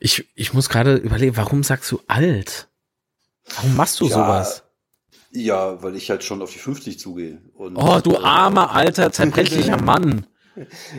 [0.00, 2.68] Ich ich muss gerade überlegen, warum sagst du alt?
[3.56, 4.62] Warum machst du ja, sowas?
[5.30, 7.40] Ja, weil ich halt schon auf die 50 zugehe.
[7.54, 10.26] Und, oh, du äh, armer, alter, zerbrechlicher Mann.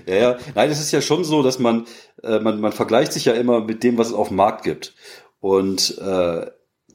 [0.08, 0.38] Ja, ja.
[0.56, 1.86] Nein, es ist ja schon so, dass man,
[2.23, 4.95] äh, man, man vergleicht sich ja immer mit dem, was es auf dem Markt gibt.
[5.39, 6.47] Und äh,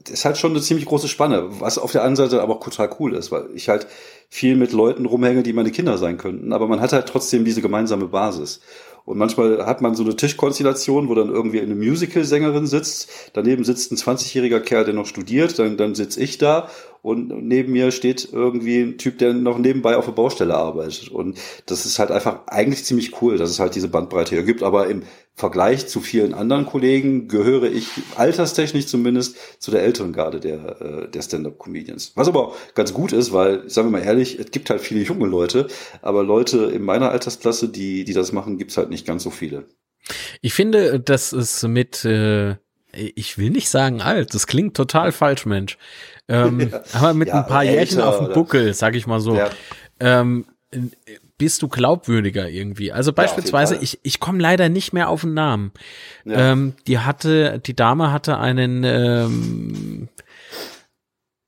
[0.03, 2.63] das ist halt schon eine ziemlich große Spanne, was auf der anderen Seite aber auch
[2.63, 3.87] total cool ist, weil ich halt
[4.29, 7.61] viel mit Leuten rumhänge, die meine Kinder sein könnten, aber man hat halt trotzdem diese
[7.61, 8.61] gemeinsame Basis.
[9.09, 13.91] Und manchmal hat man so eine Tischkonstellation, wo dann irgendwie eine Musical-Sängerin sitzt, daneben sitzt
[13.91, 16.69] ein 20-jähriger Kerl, der noch studiert, dann, dann sitze ich da
[17.01, 21.09] und neben mir steht irgendwie ein Typ, der noch nebenbei auf der Baustelle arbeitet.
[21.09, 24.63] Und das ist halt einfach eigentlich ziemlich cool, dass es halt diese Bandbreite hier gibt.
[24.63, 30.41] Aber im Vergleich zu vielen anderen Kollegen gehöre ich alterstechnisch zumindest zu der älteren Garde
[30.41, 32.11] der, äh, der Stand-Up-Comedians.
[32.15, 35.27] Was aber ganz gut ist, weil, sagen wir mal ehrlich, es gibt halt viele junge
[35.27, 35.67] Leute,
[36.01, 39.69] aber Leute in meiner Altersklasse, die, die das machen, gibt's halt nicht ganz so viele.
[40.41, 42.55] Ich finde, dass es mit, äh,
[42.91, 45.77] ich will nicht sagen alt, das klingt total falsch, Mensch.
[46.27, 46.81] Ähm, ja.
[46.93, 49.35] Aber mit ja, ein paar Jährchen auf dem Buckel, sag ich mal so.
[49.35, 49.49] Ja.
[49.99, 50.45] Ähm,
[51.37, 52.91] bist du glaubwürdiger irgendwie.
[52.91, 55.71] Also beispielsweise, ich, ich komme leider nicht mehr auf den Namen.
[56.25, 60.09] Ähm, die hatte, die Dame hatte einen, ähm,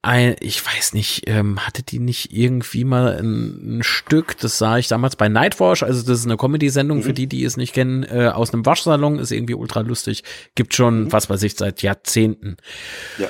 [0.04, 4.78] ein, ich weiß nicht, ähm, hatte die nicht irgendwie mal ein, ein, Stück, das sah
[4.78, 7.04] ich damals bei Nightwash, also das ist eine Comedy-Sendung mhm.
[7.04, 10.24] für die, die es nicht kennen, äh, aus einem Waschsalon, ist irgendwie ultra lustig,
[10.56, 11.12] gibt schon, mhm.
[11.12, 12.58] was weiß ich, seit Jahrzehnten.
[13.20, 13.30] Ja.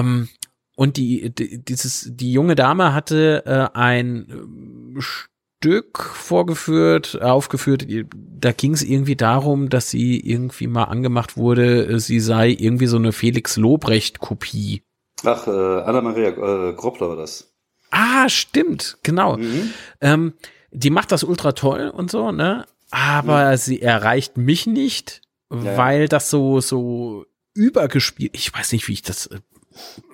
[0.00, 0.28] Ähm,
[0.74, 7.86] und die, die, dieses, die junge Dame hatte äh, ein äh, Stück vorgeführt, aufgeführt.
[8.14, 12.96] Da ging es irgendwie darum, dass sie irgendwie mal angemacht wurde, sie sei irgendwie so
[12.96, 14.82] eine Felix Lobrecht-Kopie.
[15.24, 17.52] Ach, äh, Anna-Maria äh, Groppler war das.
[17.90, 19.36] Ah, stimmt, genau.
[19.36, 19.72] Mhm.
[20.00, 20.34] Ähm,
[20.70, 22.66] die macht das ultra toll und so, ne?
[22.90, 23.56] Aber mhm.
[23.56, 29.02] sie erreicht mich nicht, ja, weil das so, so übergespielt, ich weiß nicht, wie ich
[29.02, 29.40] das, äh,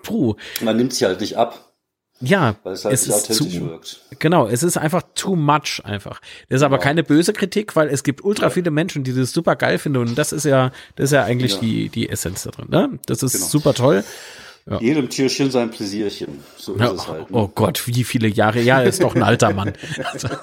[0.03, 0.35] puh.
[0.61, 1.63] Man nimmt sie halt nicht ab.
[2.21, 4.01] Ja, weil es halt es ist zu, wirkt.
[4.21, 6.23] Genau, es ist einfach too much einfach.
[6.49, 6.85] Das ist aber genau.
[6.85, 10.17] keine böse Kritik, weil es gibt ultra viele Menschen, die das super geil finden und
[10.17, 11.61] das ist ja, das ist ja eigentlich ja.
[11.61, 12.69] die die Essenz da drin.
[12.71, 12.99] Ne?
[13.05, 13.47] Das ist genau.
[13.47, 14.03] super toll.
[14.69, 14.81] Ja.
[14.81, 16.41] Jedem Tierchen sein Pläsierchen.
[16.57, 17.31] So ist ja, es halt.
[17.31, 17.37] Ne?
[17.39, 18.61] Oh Gott, wie viele Jahre.
[18.61, 19.75] Ja, er ist doch ein alter Mann.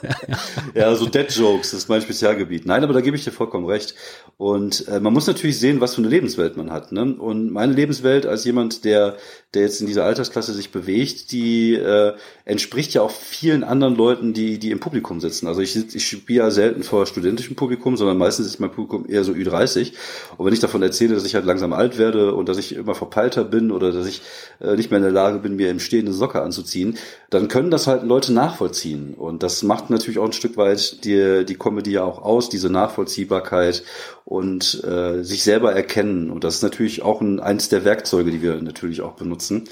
[0.73, 2.65] ja, so Dead Jokes, das ist mein Spezialgebiet.
[2.65, 3.95] Nein, aber da gebe ich dir vollkommen recht.
[4.38, 6.93] Und äh, man muss natürlich sehen, was für eine Lebenswelt man hat.
[6.93, 7.15] Ne?
[7.15, 9.17] Und meine Lebenswelt als jemand, der
[9.53, 14.33] der jetzt in dieser Altersklasse sich bewegt, die äh, entspricht ja auch vielen anderen Leuten,
[14.33, 15.47] die, die im Publikum sitzen.
[15.47, 19.23] Also ich, ich spiele ja selten vor studentischem Publikum, sondern meistens ist mein Publikum eher
[19.23, 19.93] so Ü30.
[20.38, 22.95] Und wenn ich davon erzähle, dass ich halt langsam alt werde und dass ich immer
[22.95, 24.12] verpeilter bin oder dass ich
[24.60, 26.97] äh, nicht mehr in der Lage bin, mir im Stehen Socke anzuziehen,
[27.30, 29.13] dann können das halt Leute nachvollziehen.
[29.13, 32.69] Und das macht natürlich auch ein Stück weit die, die Comedy ja auch aus, diese
[32.69, 33.84] Nachvollziehbarkeit
[34.26, 36.30] und äh, sich selber erkennen.
[36.30, 39.65] Und das ist natürlich auch ein, eins der Werkzeuge, die wir natürlich auch benutzen.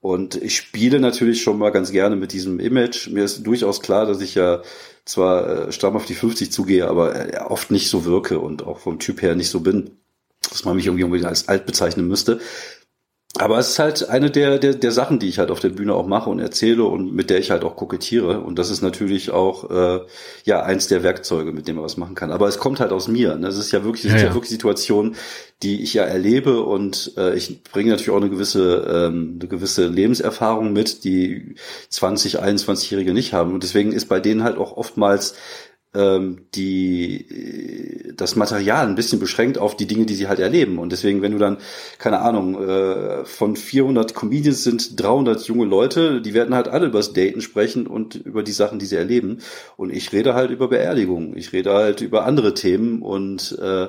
[0.00, 3.08] Und ich spiele natürlich schon mal ganz gerne mit diesem Image.
[3.10, 4.62] Mir ist durchaus klar, dass ich ja
[5.04, 8.78] zwar äh, stramm auf die 50 zugehe, aber äh, oft nicht so wirke und auch
[8.78, 9.98] vom Typ her nicht so bin,
[10.48, 12.40] dass man mich irgendwie als alt bezeichnen müsste.
[13.40, 15.94] Aber es ist halt eine der, der, der Sachen, die ich halt auf der Bühne
[15.94, 18.40] auch mache und erzähle und mit der ich halt auch kokettiere.
[18.40, 20.00] Und das ist natürlich auch äh,
[20.44, 22.32] ja eins der Werkzeuge, mit dem man was machen kann.
[22.32, 23.36] Aber es kommt halt aus mir.
[23.36, 23.46] Ne?
[23.46, 24.34] Das ist ja wirklich, das ja, sind ja.
[24.34, 25.16] wirklich Situationen,
[25.62, 29.86] die ich ja erlebe und äh, ich bringe natürlich auch eine gewisse, ähm, eine gewisse
[29.86, 31.54] Lebenserfahrung mit, die
[31.88, 33.54] 20, 21-Jährige nicht haben.
[33.54, 35.34] Und deswegen ist bei denen halt auch oftmals
[35.94, 40.78] ähm, die das Material ein bisschen beschränkt auf die Dinge, die sie halt erleben.
[40.78, 41.58] Und deswegen, wenn du dann,
[41.98, 46.98] keine Ahnung, äh, von 400 Comedians sind 300 junge Leute, die werden halt alle über
[46.98, 49.38] das Daten sprechen und über die Sachen, die sie erleben.
[49.76, 51.36] Und ich rede halt über Beerdigungen.
[51.36, 53.88] Ich rede halt über andere Themen und äh,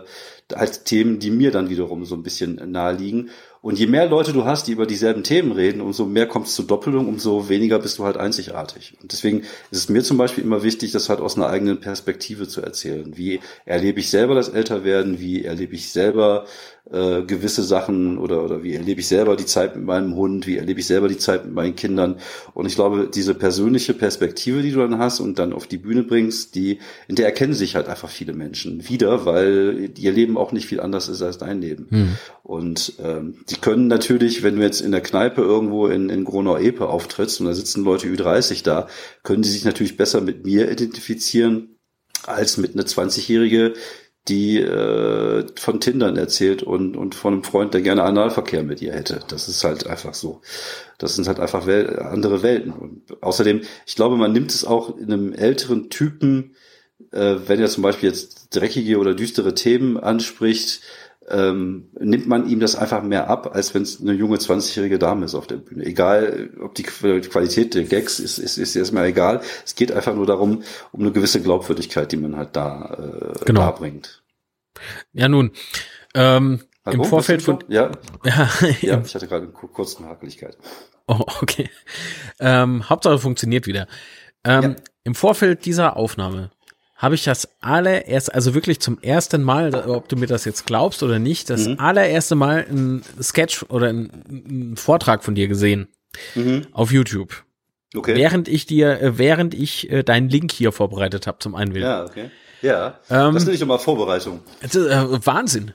[0.54, 3.30] halt Themen, die mir dann wiederum so ein bisschen nahe liegen.
[3.62, 6.56] Und je mehr Leute du hast, die über dieselben Themen reden, umso mehr kommt es
[6.56, 8.98] zur Doppelung, umso weniger bist du halt einzigartig.
[9.04, 12.48] Und deswegen ist es mir zum Beispiel immer wichtig, das halt aus einer eigenen Perspektive
[12.48, 13.16] zu erzählen.
[13.18, 15.20] Wie erlebe ich selber das Älterwerden?
[15.20, 16.48] Wie erlebe ich selber
[16.90, 20.58] äh, gewisse Sachen oder, oder wie erlebe ich selber die Zeit mit meinem Hund, wie
[20.58, 22.18] erlebe ich selber die Zeit mit meinen Kindern.
[22.54, 26.04] Und ich glaube, diese persönliche Perspektive, die du dann hast und dann auf die Bühne
[26.04, 30.52] bringst, die, in der erkennen sich halt einfach viele Menschen wieder, weil ihr Leben auch
[30.52, 31.88] nicht viel anders ist als dein Leben.
[31.90, 32.18] Hm.
[32.44, 36.88] Und ähm, die können natürlich, wenn du jetzt in der Kneipe irgendwo in, in Gronau-Epe
[36.88, 38.88] auftrittst und da sitzen Leute Ü30 da,
[39.24, 41.78] können die sich natürlich besser mit mir identifizieren
[42.26, 43.74] als mit einer 20-Jährige,
[44.28, 48.94] die äh, von Tindern erzählt und, und von einem Freund, der gerne Analverkehr mit ihr
[48.94, 49.22] hätte.
[49.28, 50.42] Das ist halt einfach so.
[51.00, 52.72] Das sind halt einfach Wel andere Welten.
[52.72, 56.56] Und außerdem, ich glaube, man nimmt es auch in einem älteren Typen,
[57.12, 60.82] äh, wenn er zum Beispiel jetzt dreckige oder düstere Themen anspricht,
[61.32, 65.26] ähm, nimmt man ihm das einfach mehr ab, als wenn es eine junge 20-jährige Dame
[65.26, 65.86] ist auf der Bühne.
[65.86, 69.42] Egal, ob die Qualität der Gags ist, ist, ist erstmal egal.
[69.66, 73.62] Es geht einfach nur darum, um eine gewisse Glaubwürdigkeit, die man halt da äh, genau.
[73.62, 74.24] darbringt.
[75.14, 75.52] Ja, nun,
[76.14, 77.64] ähm, Hallo, im Vorfeld von...
[77.68, 77.92] Ja,
[78.26, 78.50] ja,
[78.82, 80.58] ja ich hatte gerade eine kurze Hakeligkeit.
[81.08, 81.70] Oh, okay.
[82.40, 83.88] Ähm, Hauptsache funktioniert wieder.
[84.44, 84.76] Ähm, ja.
[85.04, 86.52] Im Vorfeld dieser Aufnahme
[87.02, 91.02] habe ich das allererst, also wirklich zum ersten Mal, ob du mir das jetzt glaubst
[91.02, 91.80] oder nicht, das mhm.
[91.80, 95.88] allererste Mal ein Sketch oder ein, Vortrag von dir gesehen
[96.36, 96.68] mhm.
[96.72, 97.44] auf YouTube.
[97.96, 98.16] Okay.
[98.16, 101.86] Während ich dir, äh, während ich äh, deinen Link hier vorbereitet habe zum Einwählen.
[101.86, 102.30] Ja, okay.
[102.62, 104.42] Ja, ähm, das nenne ich mal Vorbereitung.
[104.62, 105.74] Ist, äh, Wahnsinn.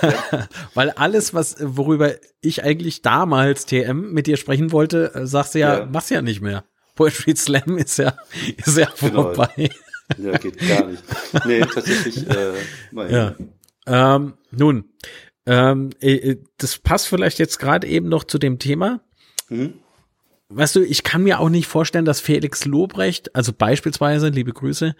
[0.00, 0.48] Ja.
[0.74, 5.80] Weil alles, was, worüber ich eigentlich damals TM mit dir sprechen wollte, sagst du ja,
[5.80, 5.84] ja.
[5.84, 6.64] machst ja nicht mehr.
[6.94, 8.14] Poetry Slam ist ja,
[8.56, 9.34] ist ja genau.
[9.34, 9.70] vorbei.
[10.18, 11.02] Ja, geht gar nicht.
[11.46, 12.54] Nee, tatsächlich, äh,
[13.10, 13.34] ja.
[13.86, 14.84] Ähm, nun,
[15.46, 19.00] ähm, äh, das passt vielleicht jetzt gerade eben noch zu dem Thema.
[19.48, 19.74] Mhm.
[20.48, 24.94] Weißt du, ich kann mir auch nicht vorstellen, dass Felix Lobrecht, also beispielsweise, liebe Grüße,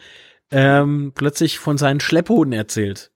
[0.50, 3.10] ähm, plötzlich von seinen Schlepphoden erzählt.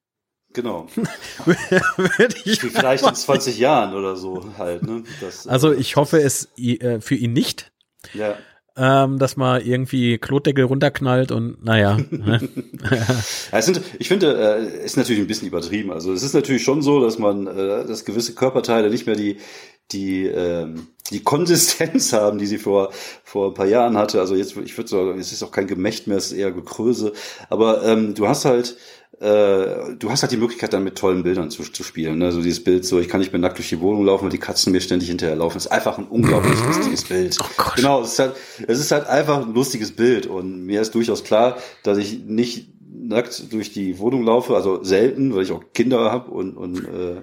[0.53, 0.87] Genau.
[1.45, 4.83] Vielleicht in 20 Jahren oder so halt.
[4.83, 5.05] Ne?
[5.21, 7.73] Das, also ich hoffe es äh, für ihn nicht.
[8.15, 8.39] Ja
[8.79, 11.99] ähm, dass man irgendwie Klotdeckel runterknallt und naja.
[12.11, 12.49] Ne?
[13.53, 15.91] ja, sind, ich finde, äh, ist natürlich ein bisschen übertrieben.
[15.93, 19.39] Also es ist natürlich schon so, dass man, äh, dass gewisse Körperteile nicht mehr die
[19.93, 22.91] die ähm, die Konsistenz haben, die sie vor
[23.25, 24.21] vor ein paar Jahren hatte.
[24.21, 27.13] Also jetzt, ich würde sagen, es ist auch kein Gemächt mehr, es ist eher Gekröse.
[27.49, 28.77] Aber ähm, du hast halt
[29.21, 32.19] äh, du hast halt die Möglichkeit, dann mit tollen Bildern zu, zu spielen.
[32.19, 32.31] Ne?
[32.31, 34.39] So dieses Bild, so ich kann nicht mehr nackt durch die Wohnung laufen und die
[34.39, 35.55] Katzen mir ständig hinterherlaufen.
[35.57, 37.37] Das ist einfach ein unglaublich lustiges Bild.
[37.43, 37.77] Oh Gott.
[37.77, 40.27] Genau, es ist, halt, es ist halt einfach ein lustiges Bild.
[40.27, 45.35] Und mir ist durchaus klar, dass ich nicht nackt durch die Wohnung laufe, also selten,
[45.35, 47.23] weil ich auch Kinder habe und, und äh,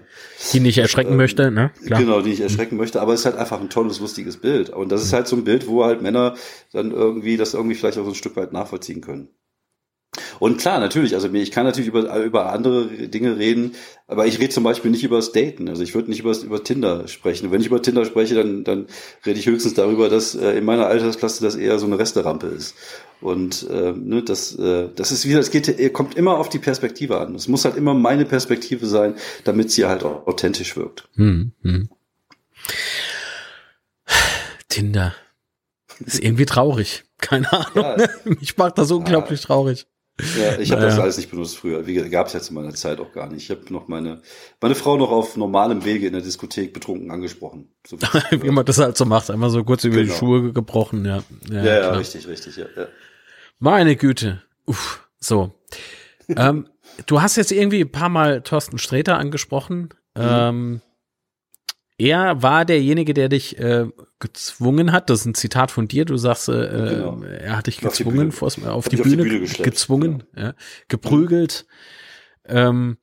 [0.52, 1.72] die nicht erschrecken äh, möchte, ne?
[1.86, 2.00] Klar.
[2.00, 4.70] Genau, die nicht erschrecken möchte, aber es ist halt einfach ein tolles, lustiges Bild.
[4.70, 6.36] Und das ist halt so ein Bild, wo halt Männer
[6.72, 9.30] dann irgendwie das irgendwie vielleicht auch so ein Stück weit nachvollziehen können.
[10.40, 13.74] Und klar, natürlich, also ich kann natürlich über, über andere Dinge reden,
[14.08, 15.68] aber ich rede zum Beispiel nicht über das Daten.
[15.70, 17.48] Also ich würde nicht über, über Tinder sprechen.
[17.48, 18.88] Und wenn ich über Tinder spreche, dann, dann
[19.26, 22.76] rede ich höchstens darüber, dass äh, in meiner Altersklasse das eher so eine Resterampe ist.
[23.22, 27.20] Und äh, ne, das, äh, das ist wieder, es geht, kommt immer auf die Perspektive
[27.20, 27.34] an.
[27.36, 31.08] Es muss halt immer meine Perspektive sein, damit sie halt auch authentisch wirkt.
[31.16, 31.90] Hm, hm.
[34.70, 35.16] Tinder.
[36.06, 37.06] Ist irgendwie traurig.
[37.18, 38.00] Keine Ahnung.
[38.00, 38.08] Ja.
[38.26, 39.48] Mich macht das unglaublich ja.
[39.48, 39.88] traurig.
[40.18, 40.96] Ja, ich habe naja.
[40.96, 41.86] das alles nicht benutzt früher.
[41.86, 43.44] Wie gab es ja zu meiner Zeit auch gar nicht.
[43.44, 44.22] Ich habe noch meine
[44.62, 47.70] meine Frau noch auf normalem Wege in der Diskothek betrunken angesprochen.
[47.86, 50.08] So wie man das halt so macht, einmal so kurz über genau.
[50.08, 51.22] die Schuhe gebrochen, ja.
[51.50, 52.88] Ja, ja, ja richtig, richtig, ja, ja.
[53.60, 54.42] Meine Güte.
[54.66, 55.52] Uff, so.
[56.30, 56.70] ähm,
[57.08, 59.90] du hast jetzt irgendwie ein paar Mal Thorsten Sträter angesprochen.
[60.18, 60.24] Mhm.
[60.26, 60.82] Ähm,
[61.98, 63.88] er war derjenige, der dich äh,
[64.20, 65.10] gezwungen hat.
[65.10, 66.06] Das ist ein Zitat von dir.
[66.06, 67.22] Du sagst, äh, genau.
[67.24, 70.44] er hat dich gezwungen, auf die Bühne, auf die Bühne, auf die Bühne gezwungen, ja.
[70.44, 70.54] ja
[70.88, 71.66] geprügelt.
[72.46, 72.98] Ähm,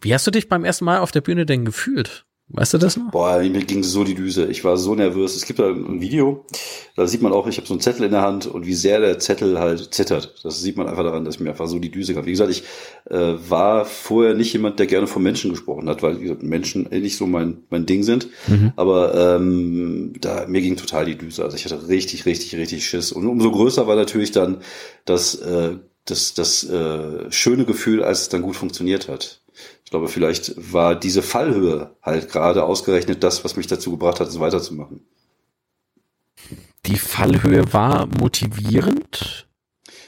[0.00, 2.25] wie hast du dich beim ersten Mal auf der Bühne denn gefühlt?
[2.48, 3.10] Weißt du das noch?
[3.10, 4.46] Boah, mir ging so die Düse.
[4.46, 5.34] Ich war so nervös.
[5.34, 6.46] Es gibt da ein Video,
[6.94, 9.00] da sieht man auch, ich habe so einen Zettel in der Hand und wie sehr
[9.00, 10.34] der Zettel halt zittert.
[10.44, 12.24] Das sieht man einfach daran, dass mir einfach so die Düse kam.
[12.24, 12.62] Wie gesagt, ich
[13.10, 16.90] äh, war vorher nicht jemand, der gerne von Menschen gesprochen hat, weil wie gesagt, Menschen
[16.92, 18.28] eh nicht so mein, mein Ding sind.
[18.46, 18.72] Mhm.
[18.76, 21.42] Aber ähm, da mir ging total die Düse.
[21.42, 23.10] Also ich hatte richtig, richtig, richtig Schiss.
[23.10, 24.58] Und umso größer war natürlich dann
[25.04, 29.40] das, äh, das, das äh, schöne Gefühl, als es dann gut funktioniert hat.
[29.86, 34.26] Ich glaube, vielleicht war diese Fallhöhe halt gerade ausgerechnet das, was mich dazu gebracht hat,
[34.26, 35.06] es weiterzumachen.
[36.86, 39.46] Die Fallhöhe war motivierend?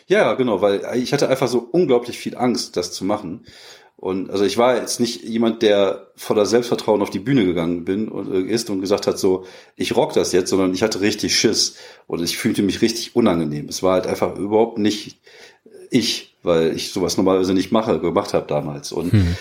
[0.08, 3.46] Ja, genau, weil ich hatte einfach so unglaublich viel Angst, das zu machen.
[3.94, 8.08] Und also ich war jetzt nicht jemand, der voller Selbstvertrauen auf die Bühne gegangen bin
[8.08, 9.44] und äh, ist und gesagt hat, so,
[9.76, 11.76] ich rock das jetzt, sondern ich hatte richtig Schiss
[12.08, 13.68] und ich fühlte mich richtig unangenehm.
[13.68, 15.20] Es war halt einfach überhaupt nicht
[15.90, 18.90] ich, weil ich sowas normalerweise nicht mache, gemacht habe damals.
[18.90, 19.36] Und hm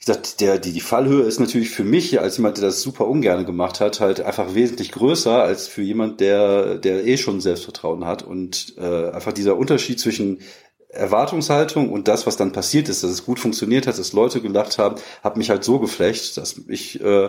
[0.00, 3.06] wie gesagt, der, die, die Fallhöhe ist natürlich für mich als jemand, der das super
[3.06, 8.06] ungern gemacht hat, halt einfach wesentlich größer als für jemand, der, der eh schon Selbstvertrauen
[8.06, 8.22] hat.
[8.22, 10.38] Und äh, einfach dieser Unterschied zwischen
[10.88, 14.78] Erwartungshaltung und das, was dann passiert ist, dass es gut funktioniert hat, dass Leute gelacht
[14.78, 17.28] haben, hat mich halt so geflecht, dass ich, äh,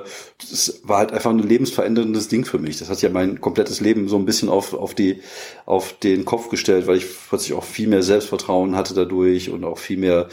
[0.50, 2.80] das war halt einfach ein lebensveränderndes Ding für mich.
[2.80, 5.22] Das hat ja mein komplettes Leben so ein bisschen auf, auf die,
[5.66, 9.78] auf den Kopf gestellt, weil ich plötzlich auch viel mehr Selbstvertrauen hatte dadurch und auch
[9.78, 10.30] viel mehr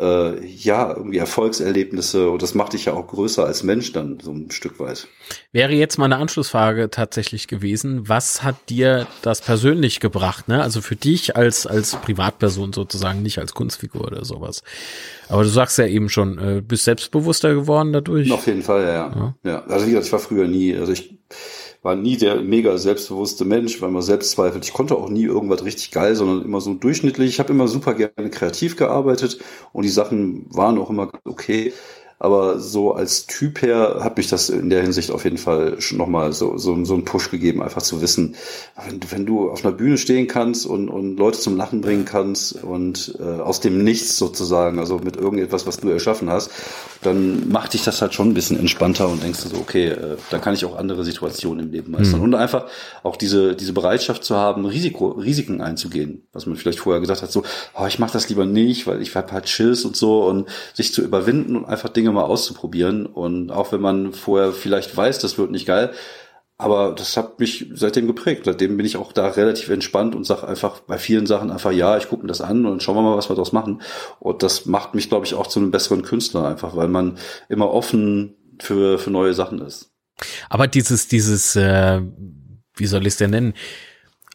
[0.00, 4.32] äh, ja, irgendwie Erfolgserlebnisse und das macht dich ja auch größer als Mensch dann so
[4.32, 5.06] ein Stück weit.
[5.52, 10.62] Wäre jetzt mal eine Anschlussfrage tatsächlich gewesen, was hat dir das persönlich gebracht, ne?
[10.62, 14.62] Also für dich als, als Privatperson sozusagen, nicht als Kunstfigur oder sowas.
[15.28, 18.32] Aber du sagst ja eben schon, äh, bist selbstbewusster geworden dadurch.
[18.32, 19.34] Auf jeden Fall, ja, ja.
[19.44, 19.64] ja.
[19.66, 21.18] Also wie gesagt, ich war früher nie, also ich
[21.82, 24.64] war nie der mega selbstbewusste Mensch, weil man selbst zweifelt.
[24.64, 27.30] Ich konnte auch nie irgendwas richtig geil, sondern immer so durchschnittlich.
[27.30, 29.38] Ich habe immer super gerne kreativ gearbeitet
[29.72, 31.72] und die Sachen waren auch immer okay.
[32.20, 35.96] Aber so als Typ her hat mich das in der Hinsicht auf jeden Fall schon
[35.96, 38.36] nochmal so, so, so einen Push gegeben, einfach zu wissen,
[38.84, 42.62] wenn, wenn du auf einer Bühne stehen kannst und, und Leute zum Lachen bringen kannst
[42.62, 46.50] und äh, aus dem Nichts sozusagen, also mit irgendetwas, was du erschaffen hast,
[47.00, 50.16] dann macht dich das halt schon ein bisschen entspannter und denkst du so, okay, äh,
[50.28, 52.20] da kann ich auch andere Situationen im Leben meistern.
[52.20, 52.24] Mhm.
[52.24, 52.66] Und einfach
[53.02, 57.32] auch diese, diese Bereitschaft zu haben, Risiko, Risiken einzugehen, was man vielleicht vorher gesagt hat,
[57.32, 57.44] so,
[57.78, 60.92] oh, ich mache das lieber nicht, weil ich hab halt Schiss und so und sich
[60.92, 63.06] zu überwinden und einfach Dinge mal auszuprobieren.
[63.06, 65.92] Und auch wenn man vorher vielleicht weiß, das wird nicht geil,
[66.60, 68.42] aber das hat mich seitdem geprägt.
[68.44, 71.96] Seitdem bin ich auch da relativ entspannt und sage einfach bei vielen Sachen einfach, ja,
[71.96, 73.80] ich gucke mir das an und schauen wir mal, was wir daraus machen.
[74.18, 77.16] Und das macht mich, glaube ich, auch zu einem besseren Künstler einfach, weil man
[77.48, 79.90] immer offen für, für neue Sachen ist.
[80.50, 82.02] Aber dieses, dieses, äh,
[82.74, 83.54] wie soll ich es denn nennen?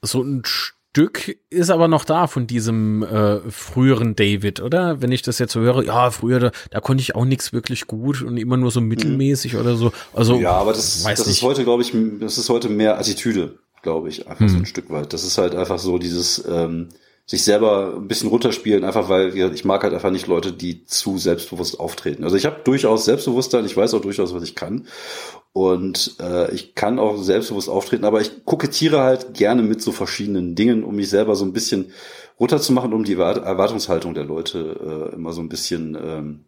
[0.01, 0.41] So ein
[0.95, 5.01] Stück ist aber noch da von diesem äh, früheren David, oder?
[5.01, 7.85] Wenn ich das jetzt so höre, ja, früher, da, da konnte ich auch nichts wirklich
[7.85, 9.59] gut und immer nur so mittelmäßig mhm.
[9.59, 9.91] oder so.
[10.13, 11.91] Also, ja, aber das, das ist heute, glaube ich,
[12.21, 14.47] das ist heute mehr Attitüde, glaube ich, einfach mhm.
[14.47, 15.11] so ein Stück weit.
[15.11, 16.87] Das ist halt einfach so dieses, ähm,
[17.25, 21.17] sich selber ein bisschen runterspielen, einfach weil ich mag halt einfach nicht Leute, die zu
[21.17, 22.23] selbstbewusst auftreten.
[22.23, 24.87] Also ich habe durchaus Selbstbewusstsein, ich weiß auch durchaus, was ich kann.
[25.57, 30.53] Und äh, ich kann auch selbstbewusst auftreten, aber ich kokettiere halt gerne mit so verschiedenen
[30.53, 31.93] Dingen, um mich selber so ein bisschen
[32.37, 36.45] runterzumachen, um die Erwartungshaltung der Leute äh, immer so ein bisschen ähm,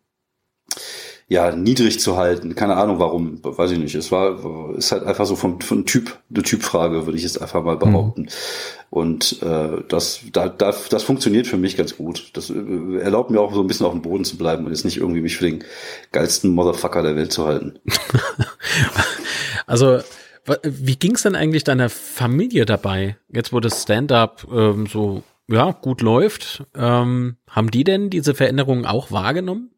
[1.29, 2.55] ja, niedrig zu halten.
[2.55, 3.95] Keine Ahnung warum, weiß ich nicht.
[3.95, 7.63] Es war, ist halt einfach so von, von Typ, eine Typfrage, würde ich jetzt einfach
[7.63, 8.21] mal behaupten.
[8.21, 8.27] Mhm.
[8.89, 12.29] Und äh, das, da, da, das funktioniert für mich ganz gut.
[12.33, 14.85] Das äh, erlaubt mir auch so ein bisschen auf dem Boden zu bleiben und jetzt
[14.85, 15.65] nicht irgendwie mich für den
[16.13, 17.77] geilsten Motherfucker der Welt zu halten.
[19.67, 19.99] also,
[20.63, 25.99] wie ging's denn eigentlich deiner Familie dabei, jetzt wo das Stand-up ähm, so ja gut
[25.99, 26.63] läuft?
[26.73, 29.71] Ähm, haben die denn diese Veränderungen auch wahrgenommen?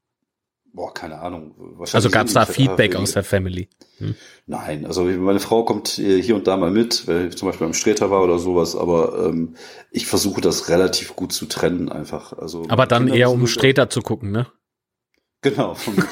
[0.80, 1.52] Boah, keine Ahnung.
[1.92, 3.68] Also gab es da Feedback aus der Family?
[3.98, 4.16] Hm.
[4.48, 7.74] Nein, also meine Frau kommt hier und da mal mit, wenn ich zum Beispiel am
[7.74, 9.56] Streter war oder sowas, aber ähm,
[9.92, 12.32] ich versuche das relativ gut zu trennen einfach.
[12.32, 14.48] Also aber dann Kinder eher um Streter zu gucken, ne?
[15.42, 16.04] Genau, genau.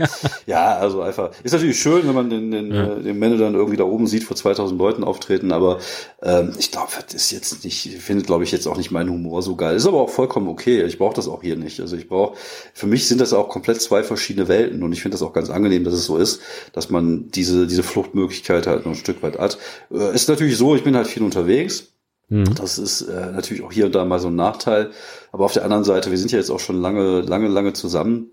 [0.46, 1.32] ja, also einfach.
[1.42, 2.96] Ist natürlich schön, wenn man den, den, ja.
[2.96, 5.80] Äh, den Männer dann irgendwie da oben sieht, vor 2000 Leuten auftreten, aber
[6.22, 9.42] ähm, ich glaube, das ist jetzt nicht, findet, glaube ich, jetzt auch nicht meinen Humor
[9.42, 9.76] so geil.
[9.76, 10.82] Ist aber auch vollkommen okay.
[10.84, 11.78] Ich brauche das auch hier nicht.
[11.80, 12.38] Also ich brauche,
[12.72, 15.50] für mich sind das auch komplett zwei verschiedene Welten und ich finde das auch ganz
[15.50, 16.40] angenehm, dass es so ist,
[16.72, 19.58] dass man diese, diese Fluchtmöglichkeit halt noch ein Stück weit hat.
[19.92, 21.88] Äh, ist natürlich so, ich bin halt viel unterwegs.
[22.30, 22.54] Mhm.
[22.54, 24.92] Das ist äh, natürlich auch hier und da mal so ein Nachteil.
[25.32, 28.30] Aber auf der anderen Seite, wir sind ja jetzt auch schon lange, lange, lange zusammen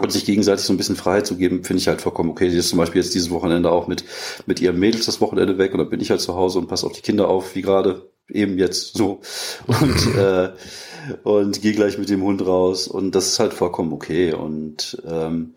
[0.00, 2.50] und sich gegenseitig so ein bisschen Freiheit zu geben, finde ich halt vollkommen okay.
[2.50, 4.04] Sie ist zum Beispiel jetzt dieses Wochenende auch mit,
[4.46, 6.86] mit ihrem Mädels das Wochenende weg und dann bin ich halt zu Hause und passe
[6.86, 9.20] auf die Kinder auf, wie gerade eben jetzt so.
[9.66, 10.50] Und, äh,
[11.22, 12.88] und gehe gleich mit dem Hund raus.
[12.88, 14.32] Und das ist halt vollkommen okay.
[14.32, 15.54] Und ähm,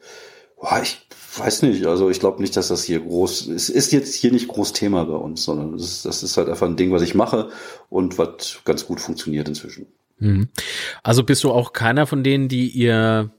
[0.60, 1.08] boah, ich
[1.38, 4.48] weiß nicht, also ich glaube nicht, dass das hier groß, es ist jetzt hier nicht
[4.48, 7.16] groß Thema bei uns, sondern das ist, das ist halt einfach ein Ding, was ich
[7.16, 7.50] mache
[7.90, 9.88] und was ganz gut funktioniert inzwischen.
[10.20, 10.50] Mhm.
[11.04, 13.32] Also bist du auch keiner von denen, die ihr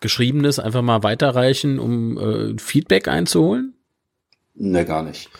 [0.00, 3.74] Geschriebenes einfach mal weiterreichen, um äh, Feedback einzuholen?
[4.60, 5.30] Ne, gar nicht.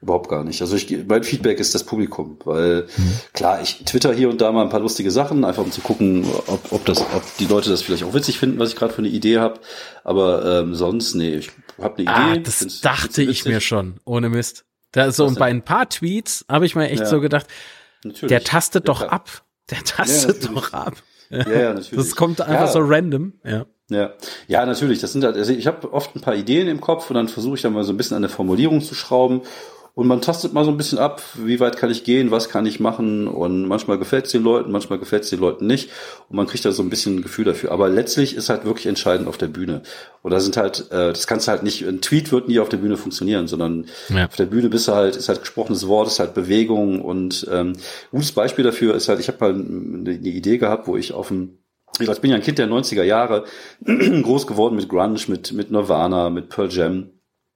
[0.00, 0.60] Überhaupt gar nicht.
[0.60, 3.12] Also ich, mein Feedback ist das Publikum, weil mhm.
[3.32, 6.24] klar, ich twitter hier und da mal ein paar lustige Sachen, einfach um zu gucken,
[6.46, 8.98] ob, ob, das, ob die Leute das vielleicht auch witzig finden, was ich gerade für
[8.98, 9.58] eine Idee habe.
[10.04, 11.50] Aber ähm, sonst, nee, ich
[11.80, 12.42] habe eine ah, Idee.
[12.44, 14.64] Das dachte ich mir schon, ohne Mist.
[14.92, 17.06] Da so und bei ein paar Tweets habe ich mir echt ja.
[17.06, 17.46] so gedacht,
[18.04, 18.28] Natürlich.
[18.28, 19.12] der tastet ja, doch klar.
[19.12, 19.44] ab.
[19.70, 20.94] Der tastet ja, doch ab.
[21.30, 21.90] Ja, ja, natürlich.
[21.90, 23.66] Das kommt einfach so random, ja.
[23.90, 24.12] Ja,
[24.46, 25.00] ja, natürlich.
[25.00, 27.54] Das sind halt, also ich habe oft ein paar Ideen im Kopf und dann versuche
[27.54, 29.42] ich dann mal so ein bisschen an der Formulierung zu schrauben
[29.98, 32.66] und man tastet mal so ein bisschen ab, wie weit kann ich gehen, was kann
[32.66, 35.90] ich machen und manchmal gefällt es den Leuten, manchmal gefällt es den Leuten nicht
[36.28, 37.72] und man kriegt da so ein bisschen ein Gefühl dafür.
[37.72, 39.82] Aber letztlich ist halt wirklich entscheidend auf der Bühne.
[40.22, 42.68] Und da sind halt, äh, das kannst du halt nicht, ein Tweet wird nie auf
[42.68, 44.26] der Bühne funktionieren, sondern ja.
[44.26, 47.72] auf der Bühne bist du halt, ist halt gesprochenes Wort, ist halt Bewegung und ähm,
[48.12, 51.58] gutes Beispiel dafür ist halt, ich habe mal eine Idee gehabt, wo ich auf dem
[51.98, 53.44] ich bin ja ein Kind der 90er Jahre,
[53.84, 57.10] groß geworden mit Grunge, mit, mit Nirvana, mit Pearl Jam.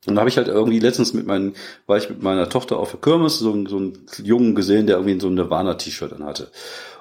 [0.07, 1.55] Und da habe ich halt irgendwie letztens mit meinen,
[1.87, 5.20] war ich mit meiner Tochter auf der Kirmes, so, so einen Jungen gesehen, der irgendwie
[5.20, 6.51] so ein Nirvana-T-Shirt dann hatte.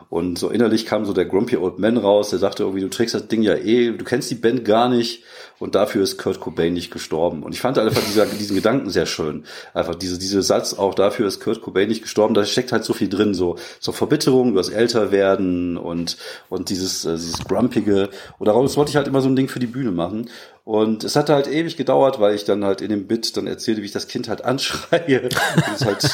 [0.09, 3.15] Und so innerlich kam so der Grumpy Old Man raus, der sagte irgendwie, du trägst
[3.15, 5.23] das Ding ja eh, du kennst die Band gar nicht
[5.61, 7.43] und dafür ist Kurt Cobain nicht gestorben.
[7.43, 9.43] Und ich fand einfach dieser, diesen Gedanken sehr schön.
[9.75, 12.93] Einfach diese, diese Satz, auch dafür ist Kurt Cobain nicht gestorben, da steckt halt so
[12.93, 16.17] viel drin, so, so Verbitterung über das Älterwerden und,
[16.49, 18.09] und dieses, äh, dieses Grumpige.
[18.39, 20.29] Und daraus wollte ich halt immer so ein Ding für die Bühne machen.
[20.63, 23.81] Und es hatte halt ewig gedauert, weil ich dann halt in dem Bit dann erzählte,
[23.81, 25.27] wie ich das Kind halt anschreie.
[25.29, 26.09] das halt,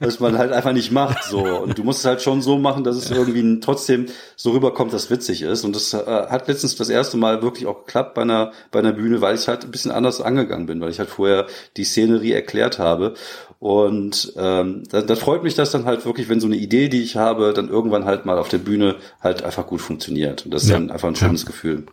[0.00, 1.38] was man halt einfach nicht macht, so.
[1.38, 5.08] Und du musst es halt schon so machen, dass es irgendwie trotzdem so rüberkommt, dass
[5.08, 5.64] witzig ist.
[5.64, 8.92] Und das äh, hat letztens das erste Mal wirklich auch geklappt bei einer, bei einer
[8.92, 11.46] Bühne, weil ich halt ein bisschen anders angegangen bin, weil ich halt vorher
[11.78, 13.14] die Szenerie erklärt habe.
[13.58, 17.02] Und ähm, dann, dann freut mich das dann halt wirklich, wenn so eine Idee, die
[17.02, 20.44] ich habe, dann irgendwann halt mal auf der Bühne halt einfach gut funktioniert.
[20.44, 20.74] Und das ist ja.
[20.74, 21.46] dann einfach ein schönes ja.
[21.46, 21.86] Gefühl.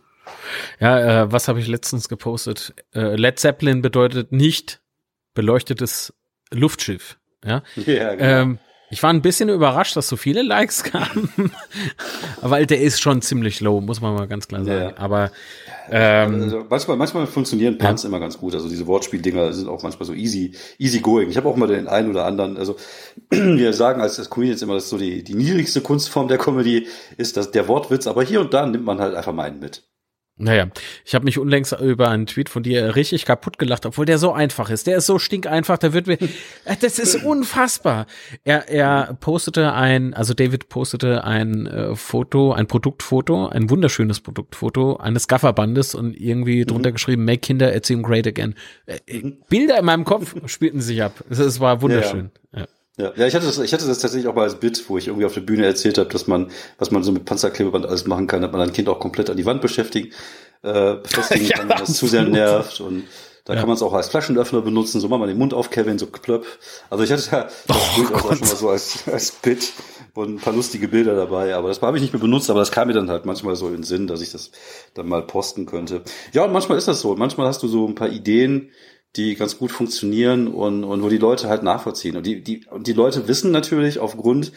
[0.81, 2.73] Ja, äh, was habe ich letztens gepostet?
[2.93, 4.81] Äh, Led Zeppelin bedeutet nicht
[5.33, 6.13] beleuchtetes
[6.51, 7.17] Luftschiff.
[7.45, 8.25] Ja, ja genau.
[8.25, 8.59] ähm,
[8.93, 11.51] ich war ein bisschen überrascht, dass so viele Likes kamen,
[12.41, 14.93] weil der ist schon ziemlich low, muss man mal ganz klar sagen.
[14.95, 14.97] Ja.
[14.97, 15.31] Aber
[15.89, 18.09] ähm, also manchmal, manchmal funktionieren Punts ja.
[18.09, 18.53] immer ganz gut.
[18.53, 21.31] Also diese Wortspieldinger sind auch manchmal so easy, easy going.
[21.31, 22.75] Ich habe auch mal den einen oder anderen, also
[23.31, 26.87] wir sagen als das Comedians immer, dass so die, die niedrigste Kunstform der Comedy
[27.17, 29.81] ist das, der Wortwitz, aber hier und da nimmt man halt einfach meinen mit.
[30.35, 30.67] Naja,
[31.05, 34.33] ich habe mich unlängst über einen Tweet von dir richtig kaputt gelacht, obwohl der so
[34.33, 34.87] einfach ist.
[34.87, 36.17] Der ist so stinkeinfach, der wird mir.
[36.65, 38.07] Äh, das ist unfassbar.
[38.43, 44.97] Er, er postete ein, also David postete ein äh, Foto, ein Produktfoto, ein wunderschönes Produktfoto
[44.97, 46.67] eines Gafferbandes und irgendwie mhm.
[46.67, 48.55] drunter geschrieben, Make Kindererziehung Great Again.
[48.87, 51.23] Äh, äh Bilder in meinem Kopf spielten sich ab.
[51.29, 52.31] Es, es war wunderschön.
[52.51, 52.65] Ja, ja.
[52.65, 52.67] Ja,
[52.97, 55.25] ja, ich hatte das, ich hatte das tatsächlich auch mal als Bit, wo ich irgendwie
[55.25, 58.41] auf der Bühne erzählt habe, dass man, was man so mit Panzerklebeband alles machen kann,
[58.43, 60.11] dass man ein Kind auch komplett an die Wand beschäftigen,
[60.61, 63.05] äh, befestigen ja, kann, wenn das zu sehr nervt und
[63.45, 63.59] da ja.
[63.59, 66.05] kann man es auch als Flaschenöffner benutzen, so machen wir den Mund auf, Kevin, so
[66.05, 66.45] plöpp.
[66.89, 67.77] Also ich hatte ja das
[68.09, 69.73] oh, auch schon mal so als, als Bit
[70.13, 72.71] und ein paar lustige Bilder dabei, aber das habe ich nicht mehr benutzt, aber das
[72.71, 74.51] kam mir dann halt manchmal so in den Sinn, dass ich das
[74.93, 76.03] dann mal posten könnte.
[76.31, 77.15] Ja, und manchmal ist das so.
[77.15, 78.69] Manchmal hast du so ein paar Ideen,
[79.15, 82.17] die ganz gut funktionieren und, und wo die Leute halt nachvollziehen.
[82.17, 84.51] Und die, die, und die Leute wissen natürlich aufgrund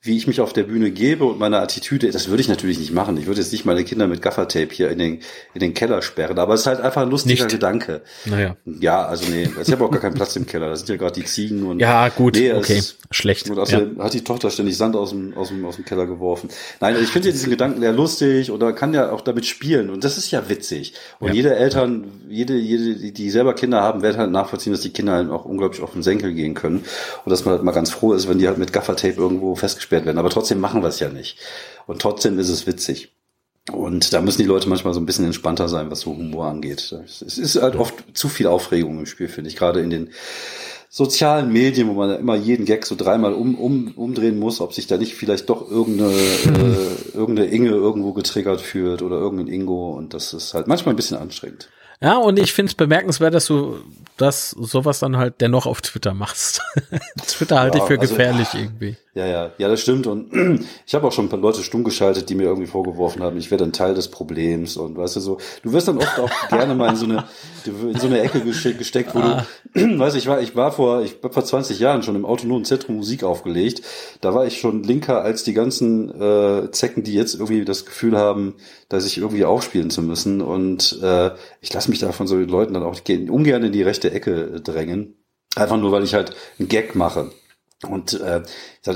[0.00, 2.92] wie ich mich auf der Bühne gebe und meine Attitüde, das würde ich natürlich nicht
[2.92, 3.16] machen.
[3.16, 5.20] Ich würde jetzt nicht meine Kinder mit Gaffertape hier in den,
[5.54, 7.52] in den Keller sperren, aber es ist halt einfach ein lustiger nicht.
[7.52, 8.02] Gedanke.
[8.24, 8.56] Naja.
[8.64, 10.68] Ja, also nee, ich habe auch gar keinen Platz im Keller.
[10.68, 11.80] Da sind ja gerade die Ziegen und.
[11.80, 12.78] Ja, gut, nee, okay.
[12.78, 13.50] Ist, Schlecht.
[13.50, 14.04] Und außerdem ja.
[14.04, 16.48] hat die Tochter ständig Sand aus dem, aus dem, aus dem Keller geworfen.
[16.80, 19.90] Nein, also ich finde ja diesen Gedanken sehr lustig oder kann ja auch damit spielen
[19.90, 20.94] und das ist ja witzig.
[21.18, 21.34] Und ja.
[21.34, 25.30] jede Eltern, jede, jede, die selber Kinder haben, werden halt nachvollziehen, dass die Kinder halt
[25.30, 26.84] auch unglaublich auf den Senkel gehen können
[27.24, 29.87] und dass man halt mal ganz froh ist, wenn die halt mit Gaffertape irgendwo festgestellt
[29.88, 30.18] abgesperrt werden.
[30.18, 31.38] Aber trotzdem machen wir es ja nicht.
[31.86, 33.12] Und trotzdem ist es witzig.
[33.72, 36.92] Und da müssen die Leute manchmal so ein bisschen entspannter sein, was so Humor angeht.
[37.04, 39.56] Es ist halt oft zu viel Aufregung im Spiel, finde ich.
[39.56, 40.10] Gerade in den
[40.88, 44.86] sozialen Medien, wo man immer jeden Gag so dreimal um, um, umdrehen muss, ob sich
[44.86, 49.90] da nicht vielleicht doch irgendeine, äh, irgendeine Inge irgendwo getriggert fühlt oder irgendein Ingo.
[49.90, 51.68] Und das ist halt manchmal ein bisschen anstrengend.
[52.00, 53.78] Ja, und ich finde es bemerkenswert, dass du
[54.18, 56.60] das sowas dann halt dennoch auf Twitter machst.
[57.26, 58.96] Twitter halte ja, ich für also, gefährlich irgendwie.
[59.14, 60.06] Ja, ja, ja, das stimmt.
[60.06, 60.32] Und
[60.86, 63.50] ich habe auch schon ein paar Leute stumm geschaltet, die mir irgendwie vorgeworfen haben, ich
[63.50, 64.76] werde ein Teil des Problems.
[64.76, 67.24] Und weißt du so, du wirst dann oft auch gerne mal in so eine,
[67.64, 69.44] in so eine Ecke gesteckt, wo ah.
[69.74, 72.24] du, weißt du, ich war, ich war vor, ich war vor 20 Jahren schon im
[72.24, 73.82] autonomen Zentrum Musik aufgelegt.
[74.20, 78.16] Da war ich schon linker als die ganzen äh, Zecken, die jetzt irgendwie das Gefühl
[78.16, 78.54] haben,
[78.88, 80.40] da sich irgendwie aufspielen zu müssen.
[80.40, 81.30] Und äh,
[81.60, 85.16] ich lasse mich da von so Leuten dann auch ungern in die rechte Ecke drängen.
[85.56, 87.30] Einfach nur, weil ich halt einen Gag mache.
[87.86, 88.42] Und äh,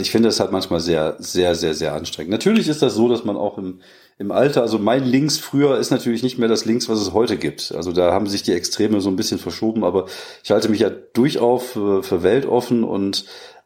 [0.01, 2.33] ich finde es halt manchmal sehr, sehr, sehr, sehr anstrengend.
[2.33, 3.81] Natürlich ist das so, dass man auch im,
[4.19, 7.37] im Alter, also mein Links früher ist natürlich nicht mehr das Links, was es heute
[7.37, 7.73] gibt.
[7.77, 10.07] Also da haben sich die Extreme so ein bisschen verschoben, aber
[10.43, 13.25] ich halte mich ja durchaus für, für weltoffen und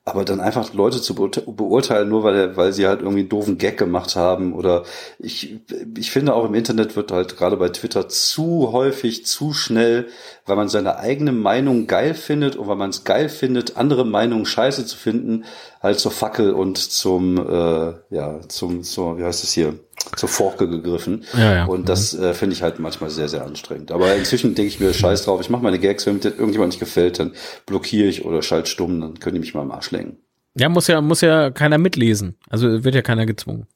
[0.09, 3.77] aber dann einfach Leute zu beurteilen, nur weil, weil sie halt irgendwie einen doofen Gag
[3.77, 4.85] gemacht haben oder
[5.19, 5.59] ich,
[5.99, 10.07] ich finde auch im Internet wird halt gerade bei Twitter zu häufig, zu schnell,
[10.47, 14.47] weil man seine eigene Meinung geil findet und weil man es geil findet, andere Meinungen
[14.47, 15.45] scheiße zu finden,
[15.83, 19.75] halt zur Fackel und zum, äh, ja, zum, so, wie heißt es hier,
[20.15, 21.25] zur Forke gegriffen.
[21.37, 21.65] Ja, ja.
[21.67, 22.25] Und das mhm.
[22.25, 23.91] äh, finde ich halt manchmal sehr, sehr anstrengend.
[23.93, 26.81] Aber inzwischen denke ich mir, scheiß drauf, ich mache meine Gags, wenn mir irgendjemand nicht
[26.81, 27.33] gefällt, dann
[27.67, 30.19] blockiere ich oder schalt stumm, dann können die mich mal am Arsch lenken.
[30.59, 32.37] Ja, muss ja, muss ja keiner mitlesen.
[32.49, 33.67] Also wird ja keiner gezwungen.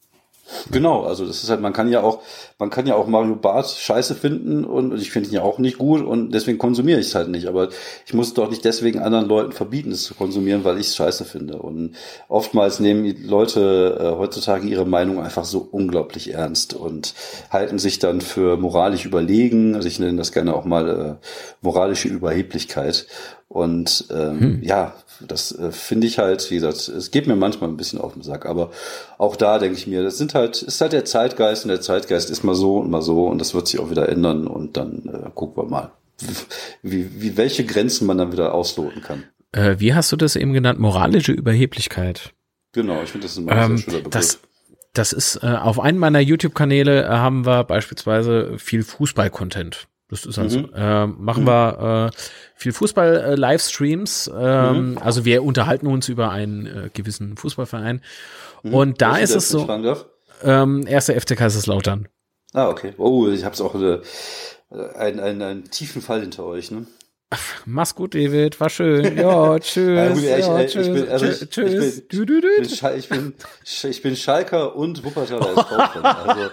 [0.71, 2.21] Genau, also das ist halt, man kann ja auch,
[2.59, 5.79] man kann ja auch Mario Barth scheiße finden und ich finde ihn ja auch nicht
[5.79, 7.47] gut und deswegen konsumiere ich es halt nicht.
[7.47, 7.69] Aber
[8.07, 11.25] ich muss doch nicht deswegen anderen Leuten verbieten, es zu konsumieren, weil ich es scheiße
[11.25, 11.59] finde.
[11.59, 11.95] Und
[12.29, 17.15] oftmals nehmen die Leute äh, heutzutage ihre Meinung einfach so unglaublich ernst und
[17.51, 19.75] halten sich dann für moralisch überlegen.
[19.75, 21.27] Also ich nenne das gerne auch mal äh,
[21.63, 23.07] moralische Überheblichkeit.
[23.49, 24.63] Und ähm, hm.
[24.63, 24.95] ja,
[25.27, 28.23] das äh, finde ich halt, wie gesagt, es geht mir manchmal ein bisschen auf den
[28.23, 28.71] Sack, aber
[29.19, 32.31] auch da denke ich mir, das sind halt, ist halt der Zeitgeist und der Zeitgeist
[32.31, 35.03] ist mal so und mal so und das wird sich auch wieder ändern und dann
[35.13, 35.93] äh, gucken wir mal,
[36.83, 39.25] wie, wie welche Grenzen man dann wieder ausloten kann.
[39.53, 40.79] Äh, wie hast du das eben genannt?
[40.79, 42.33] Moralische Überheblichkeit.
[42.73, 44.11] Genau, ich finde das ein ähm, sehr schöner Begriff.
[44.11, 44.41] Das,
[44.93, 49.89] das ist äh, auf einem meiner YouTube-Kanäle äh, haben wir beispielsweise viel Fußball-Content.
[50.11, 50.71] Das ist also, mhm.
[50.75, 51.49] äh, machen mhm.
[51.49, 52.17] wir äh,
[52.57, 54.29] viel Fußball-Livestreams.
[54.29, 54.99] Äh, ähm, mhm.
[54.99, 58.03] Also wir unterhalten uns über einen äh, gewissen Fußballverein.
[58.63, 58.75] Mhm.
[58.75, 59.69] Und da ist es so.
[60.43, 62.09] Ähm, erster FC Kaiserslautern.
[62.53, 62.95] Ah, okay.
[62.99, 64.01] Oh, ich habe es auch äh,
[64.97, 66.87] einen, einen, einen tiefen Fall hinter euch, ne?
[67.65, 68.59] Mach's gut, David.
[68.59, 69.17] War schön.
[69.17, 70.23] Ja, tschüss.
[70.23, 70.87] ja, tschüss.
[70.87, 71.99] Ich bin, also ich, tschüss.
[71.99, 73.35] Ich bin, ich, bin,
[73.91, 76.51] ich bin Schalker und Wuppertaler als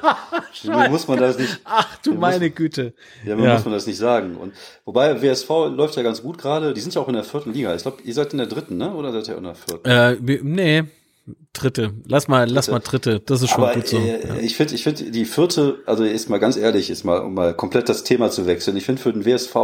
[0.64, 1.60] Also mir muss man das nicht.
[1.64, 2.94] Ach du meine muss, Güte.
[3.26, 3.54] Ja, mir ja.
[3.54, 4.38] muss man das nicht sagen.
[4.38, 4.54] Und
[4.86, 6.76] wobei WSV läuft ja ganz gut gerade.
[6.76, 7.74] Die sind ja auch in der vierten Liga.
[7.74, 8.94] Ich glaube, ihr seid in der dritten, ne?
[8.94, 9.90] Oder seid ihr in der vierten?
[9.90, 10.84] Äh, nee.
[11.52, 11.94] Dritte.
[12.06, 12.56] Lass mal, dritte.
[12.56, 13.20] lass mal dritte.
[13.20, 13.98] Das ist schon Aber, gut so.
[13.98, 14.36] Äh, ja.
[14.40, 17.54] Ich finde, ich finde die vierte, also ist mal ganz ehrlich, ist mal, um mal
[17.54, 18.78] komplett das Thema zu wechseln.
[18.78, 19.56] Ich finde für den WSV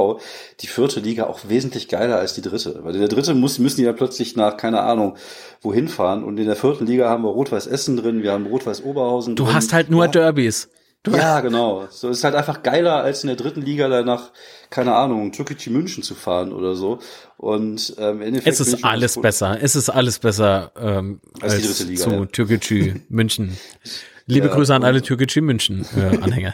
[0.59, 2.79] die vierte Liga auch wesentlich geiler als die dritte.
[2.83, 5.15] Weil in der dritte muss, müssen die ja plötzlich nach, keine Ahnung,
[5.61, 6.23] wohin fahren.
[6.23, 9.35] Und in der vierten Liga haben wir Rot-Weiß Essen drin, wir haben Rot-Weiß Oberhausen.
[9.35, 9.53] Du drin.
[9.53, 10.11] hast halt nur ja.
[10.11, 10.69] Derbys.
[11.11, 11.87] Ja, genau.
[11.89, 14.31] So ist halt einfach geiler als in der dritten Liga danach,
[14.69, 16.99] keine Ahnung, Türkgücü München zu fahren oder so.
[17.37, 19.57] Und ähm, im Endeffekt es ist München alles besser.
[19.61, 22.25] Es ist alles besser ähm, als, als die dritte Liga, zu ja.
[22.25, 23.57] Türkgücü München.
[24.25, 26.53] Liebe ja, Grüße an alle Türkgücü München äh, Anhänger.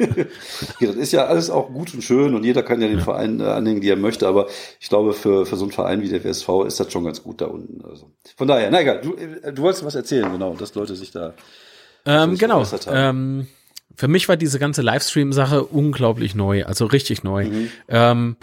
[0.79, 3.03] ja, das ist ja alles auch gut und schön und jeder kann ja den ja.
[3.03, 4.47] Verein äh, anhängen, die er möchte, aber
[4.79, 7.41] ich glaube für für so einen Verein wie der WSV ist das schon ganz gut
[7.41, 7.85] da unten.
[7.85, 11.11] Also von daher, na egal, du äh, du wolltest was erzählen, genau, dass Leute sich
[11.11, 11.35] da
[12.05, 12.65] ähm, genau.
[12.87, 13.47] Ähm,
[13.99, 17.49] für mich war diese ganze Livestream-Sache unglaublich neu, also richtig neu.
[17.49, 17.69] Mhm.
[17.89, 18.37] Ähm,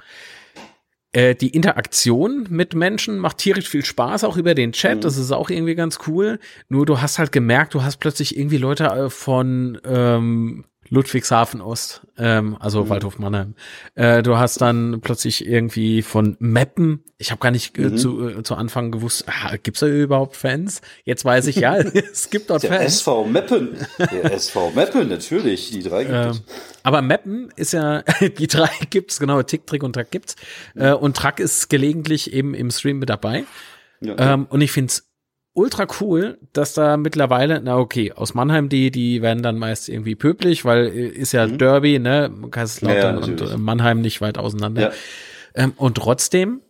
[1.13, 4.97] äh, die Interaktion mit Menschen macht tierisch viel Spaß, auch über den Chat.
[4.97, 5.01] Mhm.
[5.01, 6.41] Das ist auch irgendwie ganz cool.
[6.69, 12.07] Nur du hast halt gemerkt, du hast plötzlich irgendwie Leute äh, von ähm, Ludwigshafen Ost,
[12.17, 12.89] ähm, also mhm.
[12.89, 13.55] Waldhof Mannheim.
[13.95, 17.97] Äh, du hast dann plötzlich irgendwie von Meppen, ich habe gar nicht äh, mhm.
[17.97, 20.81] zu, äh, zu Anfang gewusst, ah, gibt's da überhaupt Fans?
[21.05, 21.77] Jetzt weiß ich ja,
[22.13, 22.97] es gibt dort Der Fans.
[22.97, 26.43] SV Meppen, der SV Meppen, natürlich, die drei gibt ähm, es.
[26.83, 28.03] Aber Meppen ist ja,
[28.39, 30.37] die drei gibt's, genau, Tick, Trick und Track gibt's.
[30.75, 33.45] Äh, und Track ist gelegentlich eben im Stream mit dabei.
[34.01, 34.33] Ja, okay.
[34.33, 35.09] ähm, und ich find's
[35.57, 40.15] ultra cool, dass da mittlerweile, na okay, aus Mannheim die, die werden dann meist irgendwie
[40.15, 41.59] pöblich, weil äh, ist ja mhm.
[41.59, 44.83] Derby, ne, Kaiserslautern ja, ja, und äh, Mannheim nicht weit auseinander.
[44.83, 44.93] Ja.
[45.55, 46.61] Ähm, und trotzdem,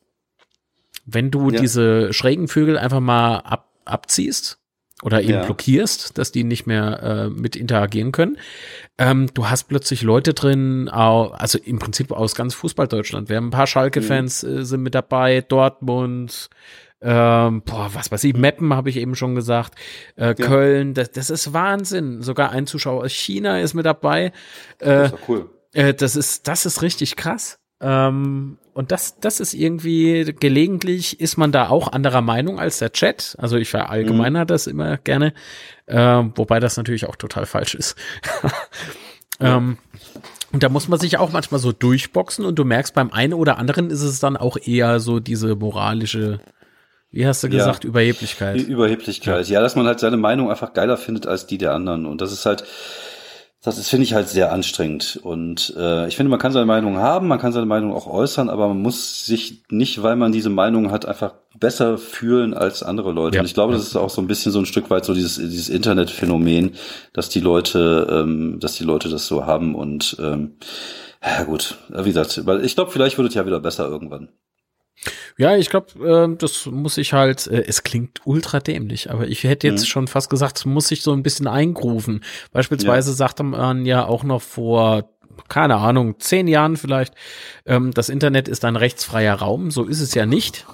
[1.05, 4.59] wenn du diese schrägen Vögel einfach mal ab, abziehst
[5.03, 8.39] oder eben blockierst, dass die nicht mehr äh, mit interagieren können,
[8.99, 13.29] ähm, du hast plötzlich Leute drin, also im Prinzip aus ganz Fußball-Deutschland.
[13.29, 14.59] Wir haben ein paar Schalke-Fans mhm.
[14.59, 16.51] äh, sind mit dabei, Dortmund,
[17.03, 19.75] ähm, boah, was weiß ich, Meppen habe ich eben schon gesagt,
[20.17, 20.35] äh, ja.
[20.35, 22.23] Köln, das, das ist Wahnsinn.
[22.23, 24.33] Sogar ein Zuschauer aus China ist mit dabei.
[24.79, 25.51] Äh, das ist cool.
[25.73, 27.59] Äh, das ist, das ist richtig krass.
[27.81, 32.93] Ähm, und das, das ist irgendwie, gelegentlich ist man da auch anderer Meinung als der
[32.93, 33.37] Chat.
[33.39, 34.47] Also ich verallgemeiner mhm.
[34.47, 35.35] das immer gerne,
[35.87, 35.97] äh,
[36.35, 37.97] wobei das natürlich auch total falsch ist.
[39.41, 39.77] ähm,
[40.53, 43.59] und da muss man sich auch manchmal so durchboxen und du merkst, beim einen oder
[43.59, 46.41] anderen ist es dann auch eher so diese moralische
[47.11, 48.61] wie hast du gesagt, ja, Überheblichkeit?
[48.61, 52.05] Überheblichkeit, ja, dass man halt seine Meinung einfach geiler findet als die der anderen.
[52.05, 52.65] Und das ist halt,
[53.63, 55.19] das ist, finde ich, halt sehr anstrengend.
[55.23, 58.49] Und äh, ich finde, man kann seine Meinung haben, man kann seine Meinung auch äußern,
[58.49, 63.13] aber man muss sich nicht, weil man diese Meinung hat, einfach besser fühlen als andere
[63.13, 63.37] Leute.
[63.37, 63.41] Ja.
[63.41, 65.37] Und ich glaube, das ist auch so ein bisschen so ein Stück weit so dieses,
[65.37, 66.75] dieses Internetphänomen,
[67.13, 69.75] dass die Leute, ähm, dass die Leute das so haben.
[69.75, 70.57] Und ähm,
[71.25, 74.29] ja gut, wie gesagt, weil ich glaube, vielleicht wird es ja wieder besser irgendwann.
[75.37, 79.45] Ja, ich glaube, äh, das muss ich halt, äh, es klingt ultra dämlich, aber ich
[79.45, 79.87] hätte jetzt mhm.
[79.87, 82.25] schon fast gesagt, muss ich so ein bisschen eingrufen.
[82.53, 83.17] Beispielsweise ja.
[83.17, 85.11] sagte man ja auch noch vor
[85.49, 87.15] keine Ahnung, zehn Jahren vielleicht,
[87.67, 89.71] ähm, das Internet ist ein rechtsfreier Raum.
[89.71, 90.67] So ist es ja nicht.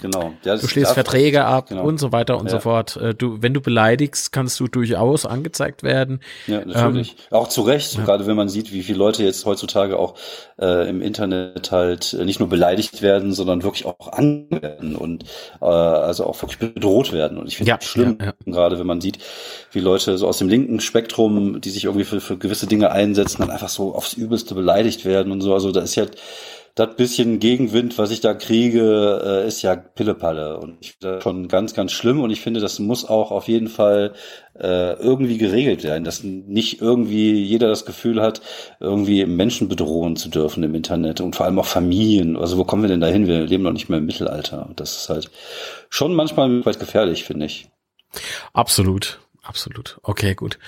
[0.00, 0.32] Genau.
[0.44, 1.84] Ja, du schließt Verträge ab genau.
[1.84, 2.52] und so weiter und ja.
[2.52, 2.96] so fort.
[2.96, 6.20] Äh, du, wenn du beleidigst, kannst du durchaus angezeigt werden.
[6.46, 7.16] Ja, natürlich.
[7.30, 8.04] Ähm, auch zu Recht, ja.
[8.04, 10.14] gerade wenn man sieht, wie viele Leute jetzt heutzutage auch
[10.60, 15.24] äh, im Internet halt äh, nicht nur beleidigt werden, sondern wirklich auch anwerden und
[15.60, 17.38] äh, also auch wirklich bedroht werden.
[17.38, 19.18] Und ich finde es ja, schlimm, gerade wenn man sieht,
[19.72, 23.42] wie Leute so aus dem linken Spektrum, die sich irgendwie für, für gewisse Dinge einsetzen,
[23.42, 25.54] dann einfach so aufs Übelste beleidigt werden und so.
[25.54, 26.06] Also da ist ja
[26.76, 30.58] das bisschen Gegenwind, was ich da kriege, äh, ist ja Pillepalle.
[30.58, 32.20] Und ich finde das schon ganz, ganz schlimm.
[32.20, 34.12] Und ich finde, das muss auch auf jeden Fall
[34.54, 38.42] äh, irgendwie geregelt werden, dass nicht irgendwie jeder das Gefühl hat,
[38.78, 42.36] irgendwie Menschen bedrohen zu dürfen im Internet und vor allem auch Familien.
[42.36, 43.26] Also wo kommen wir denn dahin?
[43.26, 44.66] Wir leben noch nicht mehr im Mittelalter.
[44.66, 45.30] Und das ist halt
[45.88, 47.70] schon manchmal weit gefährlich, finde ich.
[48.52, 49.18] Absolut.
[49.42, 49.98] Absolut.
[50.02, 50.58] Okay, gut.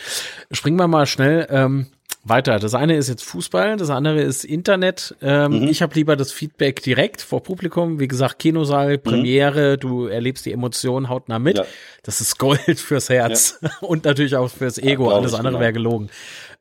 [0.53, 1.89] Springen wir mal schnell ähm,
[2.29, 2.59] weiter.
[2.59, 5.15] Das eine ist jetzt Fußball, das andere ist Internet.
[5.23, 5.69] Ähm, mhm.
[5.69, 8.01] Ich habe lieber das Feedback direkt vor Publikum.
[8.01, 9.03] Wie gesagt, Kinosaal, mhm.
[9.03, 9.81] Premiere, mhm.
[9.81, 11.59] du erlebst die Emotionen hautnah mit.
[11.59, 11.65] Ja.
[12.03, 13.71] Das ist Gold fürs Herz ja.
[13.81, 15.11] und natürlich auch fürs Ego.
[15.11, 15.61] Ja, Alles andere genau.
[15.61, 16.11] wäre gelogen.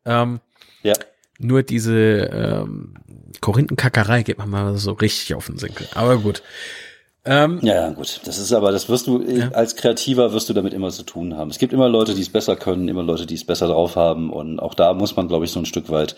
[0.05, 0.39] Ähm,
[0.84, 0.93] ja.
[1.39, 2.95] Nur diese ähm,
[3.41, 5.88] Korinthenkackerei geht man mal so richtig auf den Senkel.
[5.93, 6.41] Aber gut.
[7.28, 8.21] Ähm, ja, ja, gut.
[8.23, 9.49] Das ist aber, das wirst du ja.
[9.49, 11.49] als Kreativer wirst du damit immer zu tun haben.
[11.49, 14.32] Es gibt immer Leute, die es besser können, immer Leute, die es besser drauf haben.
[14.32, 16.15] Und auch da muss man, glaube ich, so ein Stück weit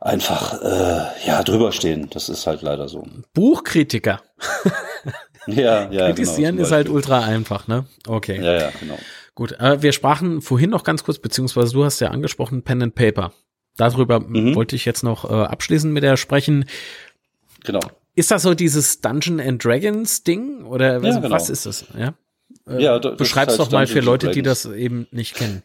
[0.00, 2.08] einfach äh, ja drüber stehen.
[2.10, 3.06] Das ist halt leider so.
[3.34, 4.22] Buchkritiker.
[5.46, 6.06] ja, ja.
[6.06, 7.84] Kritisieren genau, ist halt ultra einfach, ne?
[8.06, 8.42] Okay.
[8.42, 8.98] Ja, ja, genau.
[9.34, 12.94] Gut, äh, wir sprachen vorhin noch ganz kurz, beziehungsweise du hast ja angesprochen, Pen and
[12.94, 13.32] Paper.
[13.76, 14.54] Darüber mhm.
[14.54, 16.66] wollte ich jetzt noch äh, abschließend mit der sprechen.
[17.64, 17.80] Genau.
[18.14, 21.34] Ist das so dieses Dungeon and Dragons Ding oder was, ja, genau.
[21.34, 21.84] was ist das?
[21.98, 22.14] Ja.
[22.68, 25.62] Äh, ja, beschreib's halt doch mal für Leute, die das eben nicht kennen.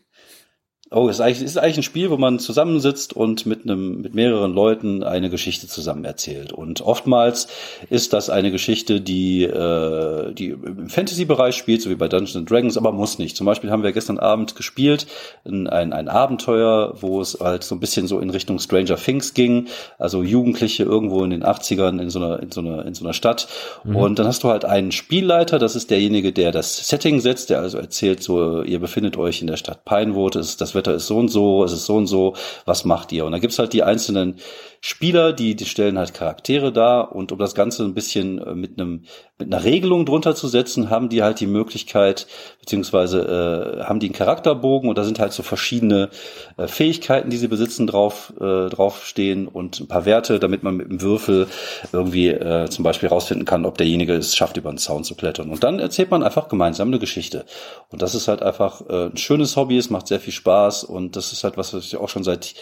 [0.92, 4.16] Oh, es ist eigentlich, ist eigentlich ein Spiel, wo man zusammensitzt und mit einem, mit
[4.16, 6.52] mehreren Leuten eine Geschichte zusammen erzählt.
[6.52, 7.48] Und oftmals
[7.92, 12.76] ist das eine Geschichte, die, äh, die im Fantasy-Bereich spielt, so wie bei Dungeons Dragons,
[12.76, 13.38] aber muss nicht.
[13.38, 15.06] Zum Beispiel haben wir gestern Abend gespielt,
[15.46, 19.36] ein, ein, ein Abenteuer, wo es halt so ein bisschen so in Richtung Stranger Things
[19.36, 19.68] ging.
[20.00, 23.14] Also Jugendliche irgendwo in den 80ern in so einer, in so einer, in so einer
[23.14, 23.48] Stadt.
[23.84, 23.96] Mhm.
[23.96, 27.60] Und dann hast du halt einen Spielleiter, das ist derjenige, der das Setting setzt, der
[27.60, 31.08] also erzählt, so, ihr befindet euch in der Stadt Pinewood, das ist das Wetter ist
[31.08, 33.26] so und so, es ist so und so, was macht ihr?
[33.26, 34.38] Und da gibt's halt die einzelnen
[34.82, 38.80] Spieler, die, die stellen halt Charaktere dar und um das Ganze ein bisschen äh, mit
[38.80, 39.04] einem
[39.40, 42.28] mit einer Regelung drunter zu setzen, haben die halt die Möglichkeit,
[42.60, 46.10] beziehungsweise äh, haben die einen Charakterbogen und da sind halt so verschiedene
[46.58, 50.90] äh, Fähigkeiten, die sie besitzen, drauf, äh, draufstehen und ein paar Werte, damit man mit
[50.90, 51.48] dem Würfel
[51.94, 55.50] irgendwie äh, zum Beispiel rausfinden kann, ob derjenige es schafft, über einen Zaun zu klettern.
[55.50, 57.46] Und dann erzählt man einfach gemeinsam eine Geschichte.
[57.88, 61.16] Und das ist halt einfach äh, ein schönes Hobby, es macht sehr viel Spaß und
[61.16, 62.56] das ist halt was, was ich auch schon seit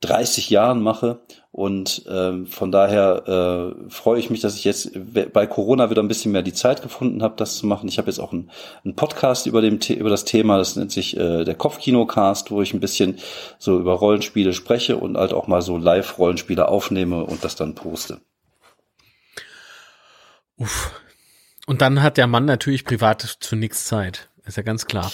[0.00, 1.20] 30 Jahren mache.
[1.52, 4.90] Und ähm, von daher äh, freue ich mich, dass ich jetzt
[5.32, 7.88] bei Corona wieder ein bisschen mehr die Zeit gefunden habe, das zu machen.
[7.88, 8.50] Ich habe jetzt auch einen,
[8.84, 12.74] einen Podcast über, dem, über das Thema, das nennt sich äh, der Kopfkinocast, wo ich
[12.74, 13.18] ein bisschen
[13.58, 18.20] so über Rollenspiele spreche und halt auch mal so Live-Rollenspiele aufnehme und das dann poste.
[20.58, 20.92] Uff.
[21.66, 24.28] Und dann hat der Mann natürlich privat zu nichts Zeit.
[24.44, 25.10] Ist ja ganz klar.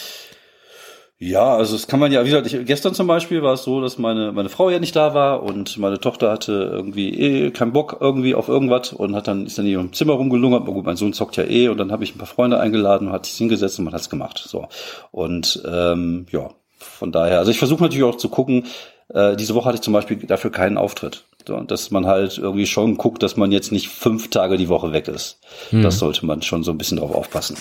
[1.25, 3.81] Ja, also das kann man ja, wie gesagt, ich, gestern zum Beispiel war es so,
[3.81, 7.73] dass meine, meine Frau ja nicht da war und meine Tochter hatte irgendwie eh keinen
[7.73, 10.63] Bock irgendwie auf irgendwas und hat dann, ist dann hier im Zimmer rumgelungert.
[10.63, 13.07] Aber gut, mein Sohn zockt ja eh und dann habe ich ein paar Freunde eingeladen
[13.07, 14.43] und hat sich hingesetzt und man hat's gemacht.
[14.45, 14.67] So.
[15.13, 18.67] Und ähm, ja, von daher, also ich versuche natürlich auch zu gucken,
[19.15, 21.23] äh, diese Woche hatte ich zum Beispiel dafür keinen Auftritt.
[21.47, 24.93] So, dass man halt irgendwie schon guckt, dass man jetzt nicht fünf Tage die Woche
[24.93, 25.39] weg ist.
[25.71, 25.83] Hm.
[25.83, 27.57] Das sollte man schon so ein bisschen drauf aufpassen.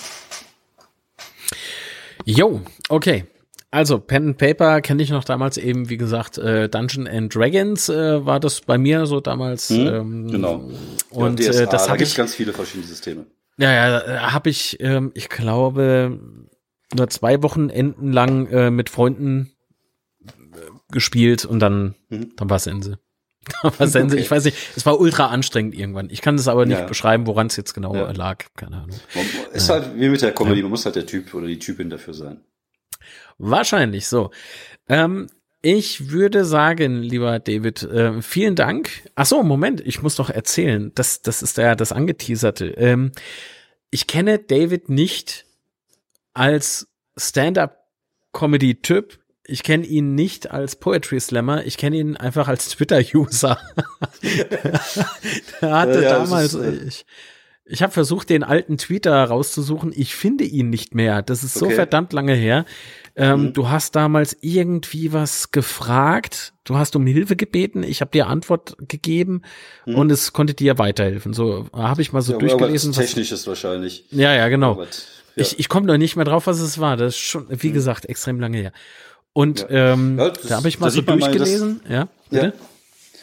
[2.24, 3.24] Jo, okay.
[3.72, 7.88] Also Pen and Paper kenne ich noch damals eben, wie gesagt, äh, Dungeon and Dragons
[7.88, 9.70] äh, war das bei mir so damals.
[9.70, 10.70] Hm, ähm, genau.
[11.08, 13.24] Und ja, DSA, äh, das da habe ich ganz viele verschiedene Systeme.
[13.56, 16.20] Ja, ja, habe ich, ähm, ich glaube,
[16.94, 19.52] nur zwei Wochenenden lang äh, mit Freunden
[20.22, 20.30] äh,
[20.90, 22.36] gespielt und dann, mhm.
[22.36, 22.98] dann war es Ende.
[23.62, 24.22] war Sense, okay.
[24.22, 26.10] ich weiß nicht, es war ultra anstrengend irgendwann.
[26.10, 26.86] Ich kann das aber nicht ja.
[26.86, 28.12] beschreiben, woran es jetzt genau ja.
[28.12, 28.44] lag.
[28.54, 28.96] Keine Ahnung.
[29.54, 32.12] Ist halt wie mit der Comedy, man muss halt der Typ oder die Typin dafür
[32.12, 32.42] sein.
[33.38, 34.30] Wahrscheinlich so.
[34.88, 35.28] Ähm,
[35.62, 38.90] ich würde sagen, lieber David, äh, vielen Dank.
[39.14, 40.90] Ach so, Moment, ich muss doch erzählen.
[40.96, 42.66] Das, das ist ja das angeteaserte.
[42.70, 43.12] Ähm,
[43.90, 45.46] ich kenne David nicht
[46.34, 49.20] als Stand-up-Comedy-Typ.
[49.44, 51.64] Ich kenne ihn nicht als Poetry Slammer.
[51.64, 53.58] Ich kenne ihn einfach als Twitter-User.
[55.60, 57.06] er hatte ja, ja, damals, ist, äh, ich,
[57.64, 59.92] ich habe versucht, den alten Tweeter rauszusuchen.
[59.94, 61.22] Ich finde ihn nicht mehr.
[61.22, 61.70] Das ist okay.
[61.70, 62.64] so verdammt lange her.
[63.14, 63.52] Ähm, mhm.
[63.52, 68.76] Du hast damals irgendwie was gefragt, du hast um Hilfe gebeten, ich habe dir Antwort
[68.88, 69.42] gegeben
[69.84, 69.96] mhm.
[69.96, 71.34] und es konnte dir weiterhelfen.
[71.34, 72.92] So habe ich mal so ja, durchgelesen.
[72.92, 74.06] Technisches wahrscheinlich.
[74.10, 74.80] Ja, ja, genau.
[74.80, 74.88] ja.
[75.34, 76.96] Ich, ich komme noch nicht mehr drauf, was es war.
[76.96, 77.74] Das ist schon, wie mhm.
[77.74, 78.72] gesagt, extrem lange her.
[79.34, 79.92] Und ja.
[79.92, 81.68] ähm, das, da habe ich mal so durchgelesen.
[81.68, 82.46] Mal, das, ja, bitte?
[82.46, 82.52] Ja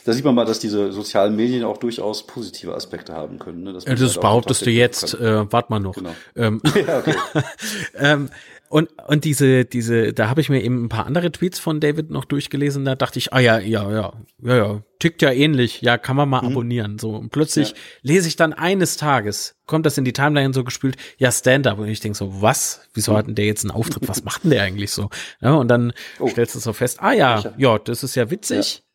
[0.09, 3.61] da sieht man mal, dass diese sozialen Medien auch durchaus positive Aspekte haben können.
[3.61, 3.73] Ne?
[3.73, 5.93] das halt behauptest du jetzt, äh, wart mal noch.
[5.93, 6.15] Genau.
[6.35, 7.15] Ähm, ja, okay.
[7.95, 8.29] ähm,
[8.69, 12.09] und, und diese, diese, da habe ich mir eben ein paar andere Tweets von David
[12.09, 15.99] noch durchgelesen, da dachte ich, ah ja, ja, ja, ja, ja, tickt ja ähnlich, ja,
[15.99, 16.47] kann man mal mhm.
[16.47, 16.97] abonnieren.
[16.97, 17.75] So, und plötzlich ja.
[18.01, 21.77] lese ich dann eines Tages, kommt das in die Timeline so gespült, ja, Stand-up.
[21.77, 22.81] Und ich denk so, was?
[22.95, 24.07] Wieso hat denn der jetzt einen Auftritt?
[24.07, 25.09] Was macht denn der eigentlich so?
[25.39, 26.27] Ja, und dann oh.
[26.29, 28.77] stellst du so fest, ah ja, ja, das ist ja witzig.
[28.77, 28.88] Ja.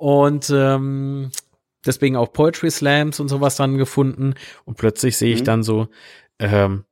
[0.00, 1.30] Und ähm,
[1.84, 4.32] deswegen auch Poetry Slams und sowas dann gefunden.
[4.64, 5.44] Und plötzlich sehe ich mhm.
[5.44, 5.88] dann so,
[6.38, 6.84] ähm,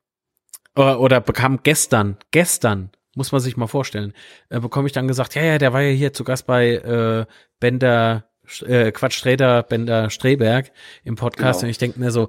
[0.76, 4.12] oder, oder bekam gestern, gestern, muss man sich mal vorstellen,
[4.50, 7.24] äh, bekomme ich dann gesagt, ja, ja, der war ja hier zu Gast bei äh,
[7.61, 8.28] Bender,
[8.66, 10.70] äh, Quatsch, Sträder, Bender Streberg
[11.02, 11.68] im Podcast genau.
[11.68, 12.28] und ich denke mir so,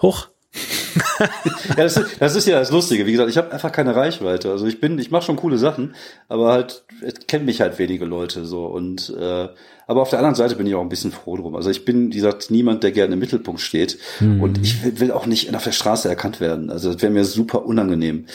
[0.00, 0.28] hoch,
[1.18, 3.06] ja, das, ist, das ist ja das Lustige.
[3.06, 4.50] Wie gesagt, ich habe einfach keine Reichweite.
[4.50, 5.94] Also ich bin, ich mache schon coole Sachen,
[6.28, 6.84] aber halt
[7.26, 8.66] kennen mich halt wenige Leute so.
[8.66, 9.48] Und äh,
[9.86, 11.56] aber auf der anderen Seite bin ich auch ein bisschen froh drum.
[11.56, 13.98] Also ich bin, wie gesagt, niemand, der gerne im Mittelpunkt steht.
[14.20, 14.42] Mhm.
[14.42, 16.70] Und ich will, will, auch nicht auf der Straße erkannt werden.
[16.70, 18.26] Also das wäre mir super unangenehm.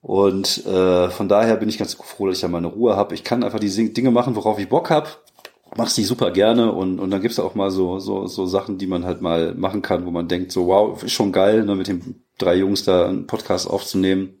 [0.00, 3.14] Und äh, von daher bin ich ganz froh, dass ich da meine Ruhe habe.
[3.14, 5.08] Ich kann einfach die Dinge machen, worauf ich Bock habe
[5.76, 8.86] machst die super gerne und, und dann gibt's auch mal so, so, so Sachen, die
[8.86, 11.88] man halt mal machen kann, wo man denkt, so wow, ist schon geil, ne, mit
[11.88, 14.34] den drei Jungs da einen Podcast aufzunehmen.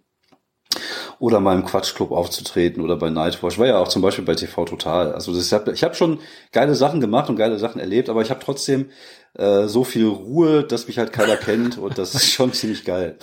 [1.18, 3.58] Oder mal im Quatschclub aufzutreten oder bei Nightwatch.
[3.58, 5.12] War ja auch zum Beispiel bei TV Total.
[5.12, 6.20] Also das, ich habe ich hab schon
[6.52, 8.90] geile Sachen gemacht und geile Sachen erlebt, aber ich habe trotzdem
[9.34, 13.18] äh, so viel Ruhe, dass mich halt keiner kennt und das ist schon ziemlich geil.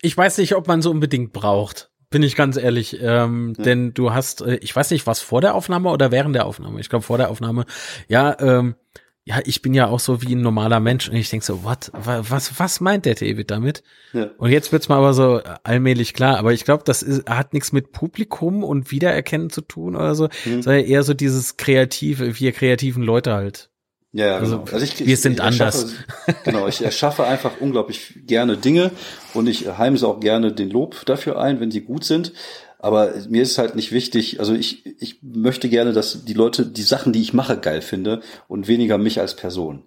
[0.00, 1.90] Ich weiß nicht, ob man so unbedingt braucht.
[2.14, 3.00] Bin ich ganz ehrlich.
[3.02, 3.64] Ähm, ja.
[3.64, 6.78] Denn du hast, äh, ich weiß nicht, was vor der Aufnahme oder während der Aufnahme?
[6.78, 7.64] Ich glaube vor der Aufnahme.
[8.06, 8.76] Ja, ähm,
[9.24, 11.90] ja, ich bin ja auch so wie ein normaler Mensch und ich denke so, what,
[11.92, 13.82] was, was meint der David damit?
[14.12, 14.30] Ja.
[14.38, 16.38] Und jetzt wird's mal aber so allmählich klar.
[16.38, 20.28] Aber ich glaube, das ist, hat nichts mit Publikum und Wiedererkennen zu tun oder so,
[20.44, 20.62] mhm.
[20.62, 23.70] sondern eher so dieses kreative, wir kreativen Leute halt.
[24.14, 24.72] Ja, ja also, genau.
[24.72, 25.94] Also ich, wir sind anders.
[26.44, 28.92] genau, ich erschaffe einfach unglaublich gerne Dinge
[29.34, 32.32] und ich heimse auch gerne den Lob dafür ein, wenn die gut sind.
[32.78, 36.82] Aber mir ist halt nicht wichtig, also ich, ich möchte gerne, dass die Leute die
[36.82, 39.82] Sachen, die ich mache, geil finde und weniger mich als Person.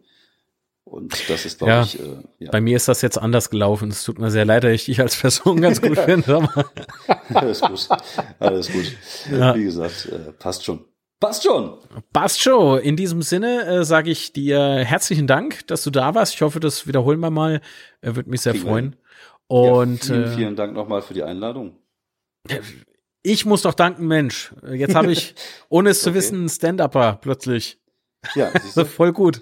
[0.84, 2.00] Und das ist, glaube ja, ich.
[2.00, 2.04] Äh,
[2.40, 2.52] ja.
[2.52, 3.90] Bei mir ist das jetzt anders gelaufen.
[3.90, 6.50] Es tut mir sehr leid, dass ich dich als Person ganz gut finde.
[7.34, 7.88] Alles gut.
[8.40, 8.86] Alles gut.
[9.32, 9.54] Ja.
[9.56, 10.86] Wie gesagt, äh, passt schon.
[11.20, 11.78] Passt schon.
[12.14, 12.80] Passt schon.
[12.80, 16.36] In diesem Sinne äh, sage ich dir herzlichen Dank, dass du da warst.
[16.36, 17.62] Ich hoffe, das wiederholen wir mal.
[18.02, 18.96] Er wird mich sehr Kriegen freuen.
[19.48, 21.76] Und ja, vielen, äh, vielen Dank nochmal für die Einladung.
[23.24, 24.54] Ich muss doch danken, Mensch.
[24.72, 25.34] Jetzt habe ich,
[25.70, 26.12] ohne es okay.
[26.12, 27.80] zu wissen, einen Stand-Upper plötzlich.
[28.36, 28.52] Ja,
[28.86, 29.42] voll gut.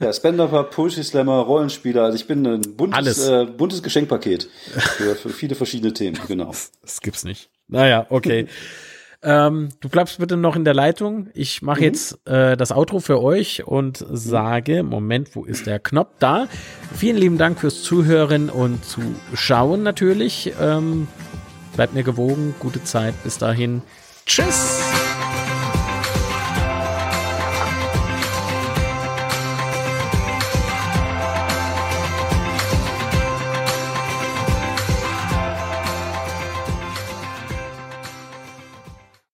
[0.00, 2.04] Ja, Stand-Upper, Poetry Slammer, Rollenspieler.
[2.04, 4.48] Also ich bin ein buntes, äh, buntes Geschenkpaket
[4.96, 6.18] für, für viele verschiedene Themen.
[6.26, 6.46] Genau.
[6.46, 7.50] Das, das gibt's nicht.
[7.66, 8.46] Naja, okay.
[9.22, 11.28] Ähm, du bleibst bitte noch in der Leitung.
[11.34, 11.84] Ich mache mhm.
[11.84, 16.14] jetzt äh, das Outro für euch und sage, Moment, wo ist der Knopf?
[16.18, 16.46] Da.
[16.94, 20.52] Vielen lieben Dank fürs Zuhören und Zuschauen natürlich.
[20.60, 21.08] Ähm,
[21.74, 22.54] bleibt mir gewogen.
[22.60, 23.14] Gute Zeit.
[23.24, 23.82] Bis dahin.
[24.24, 24.80] Tschüss.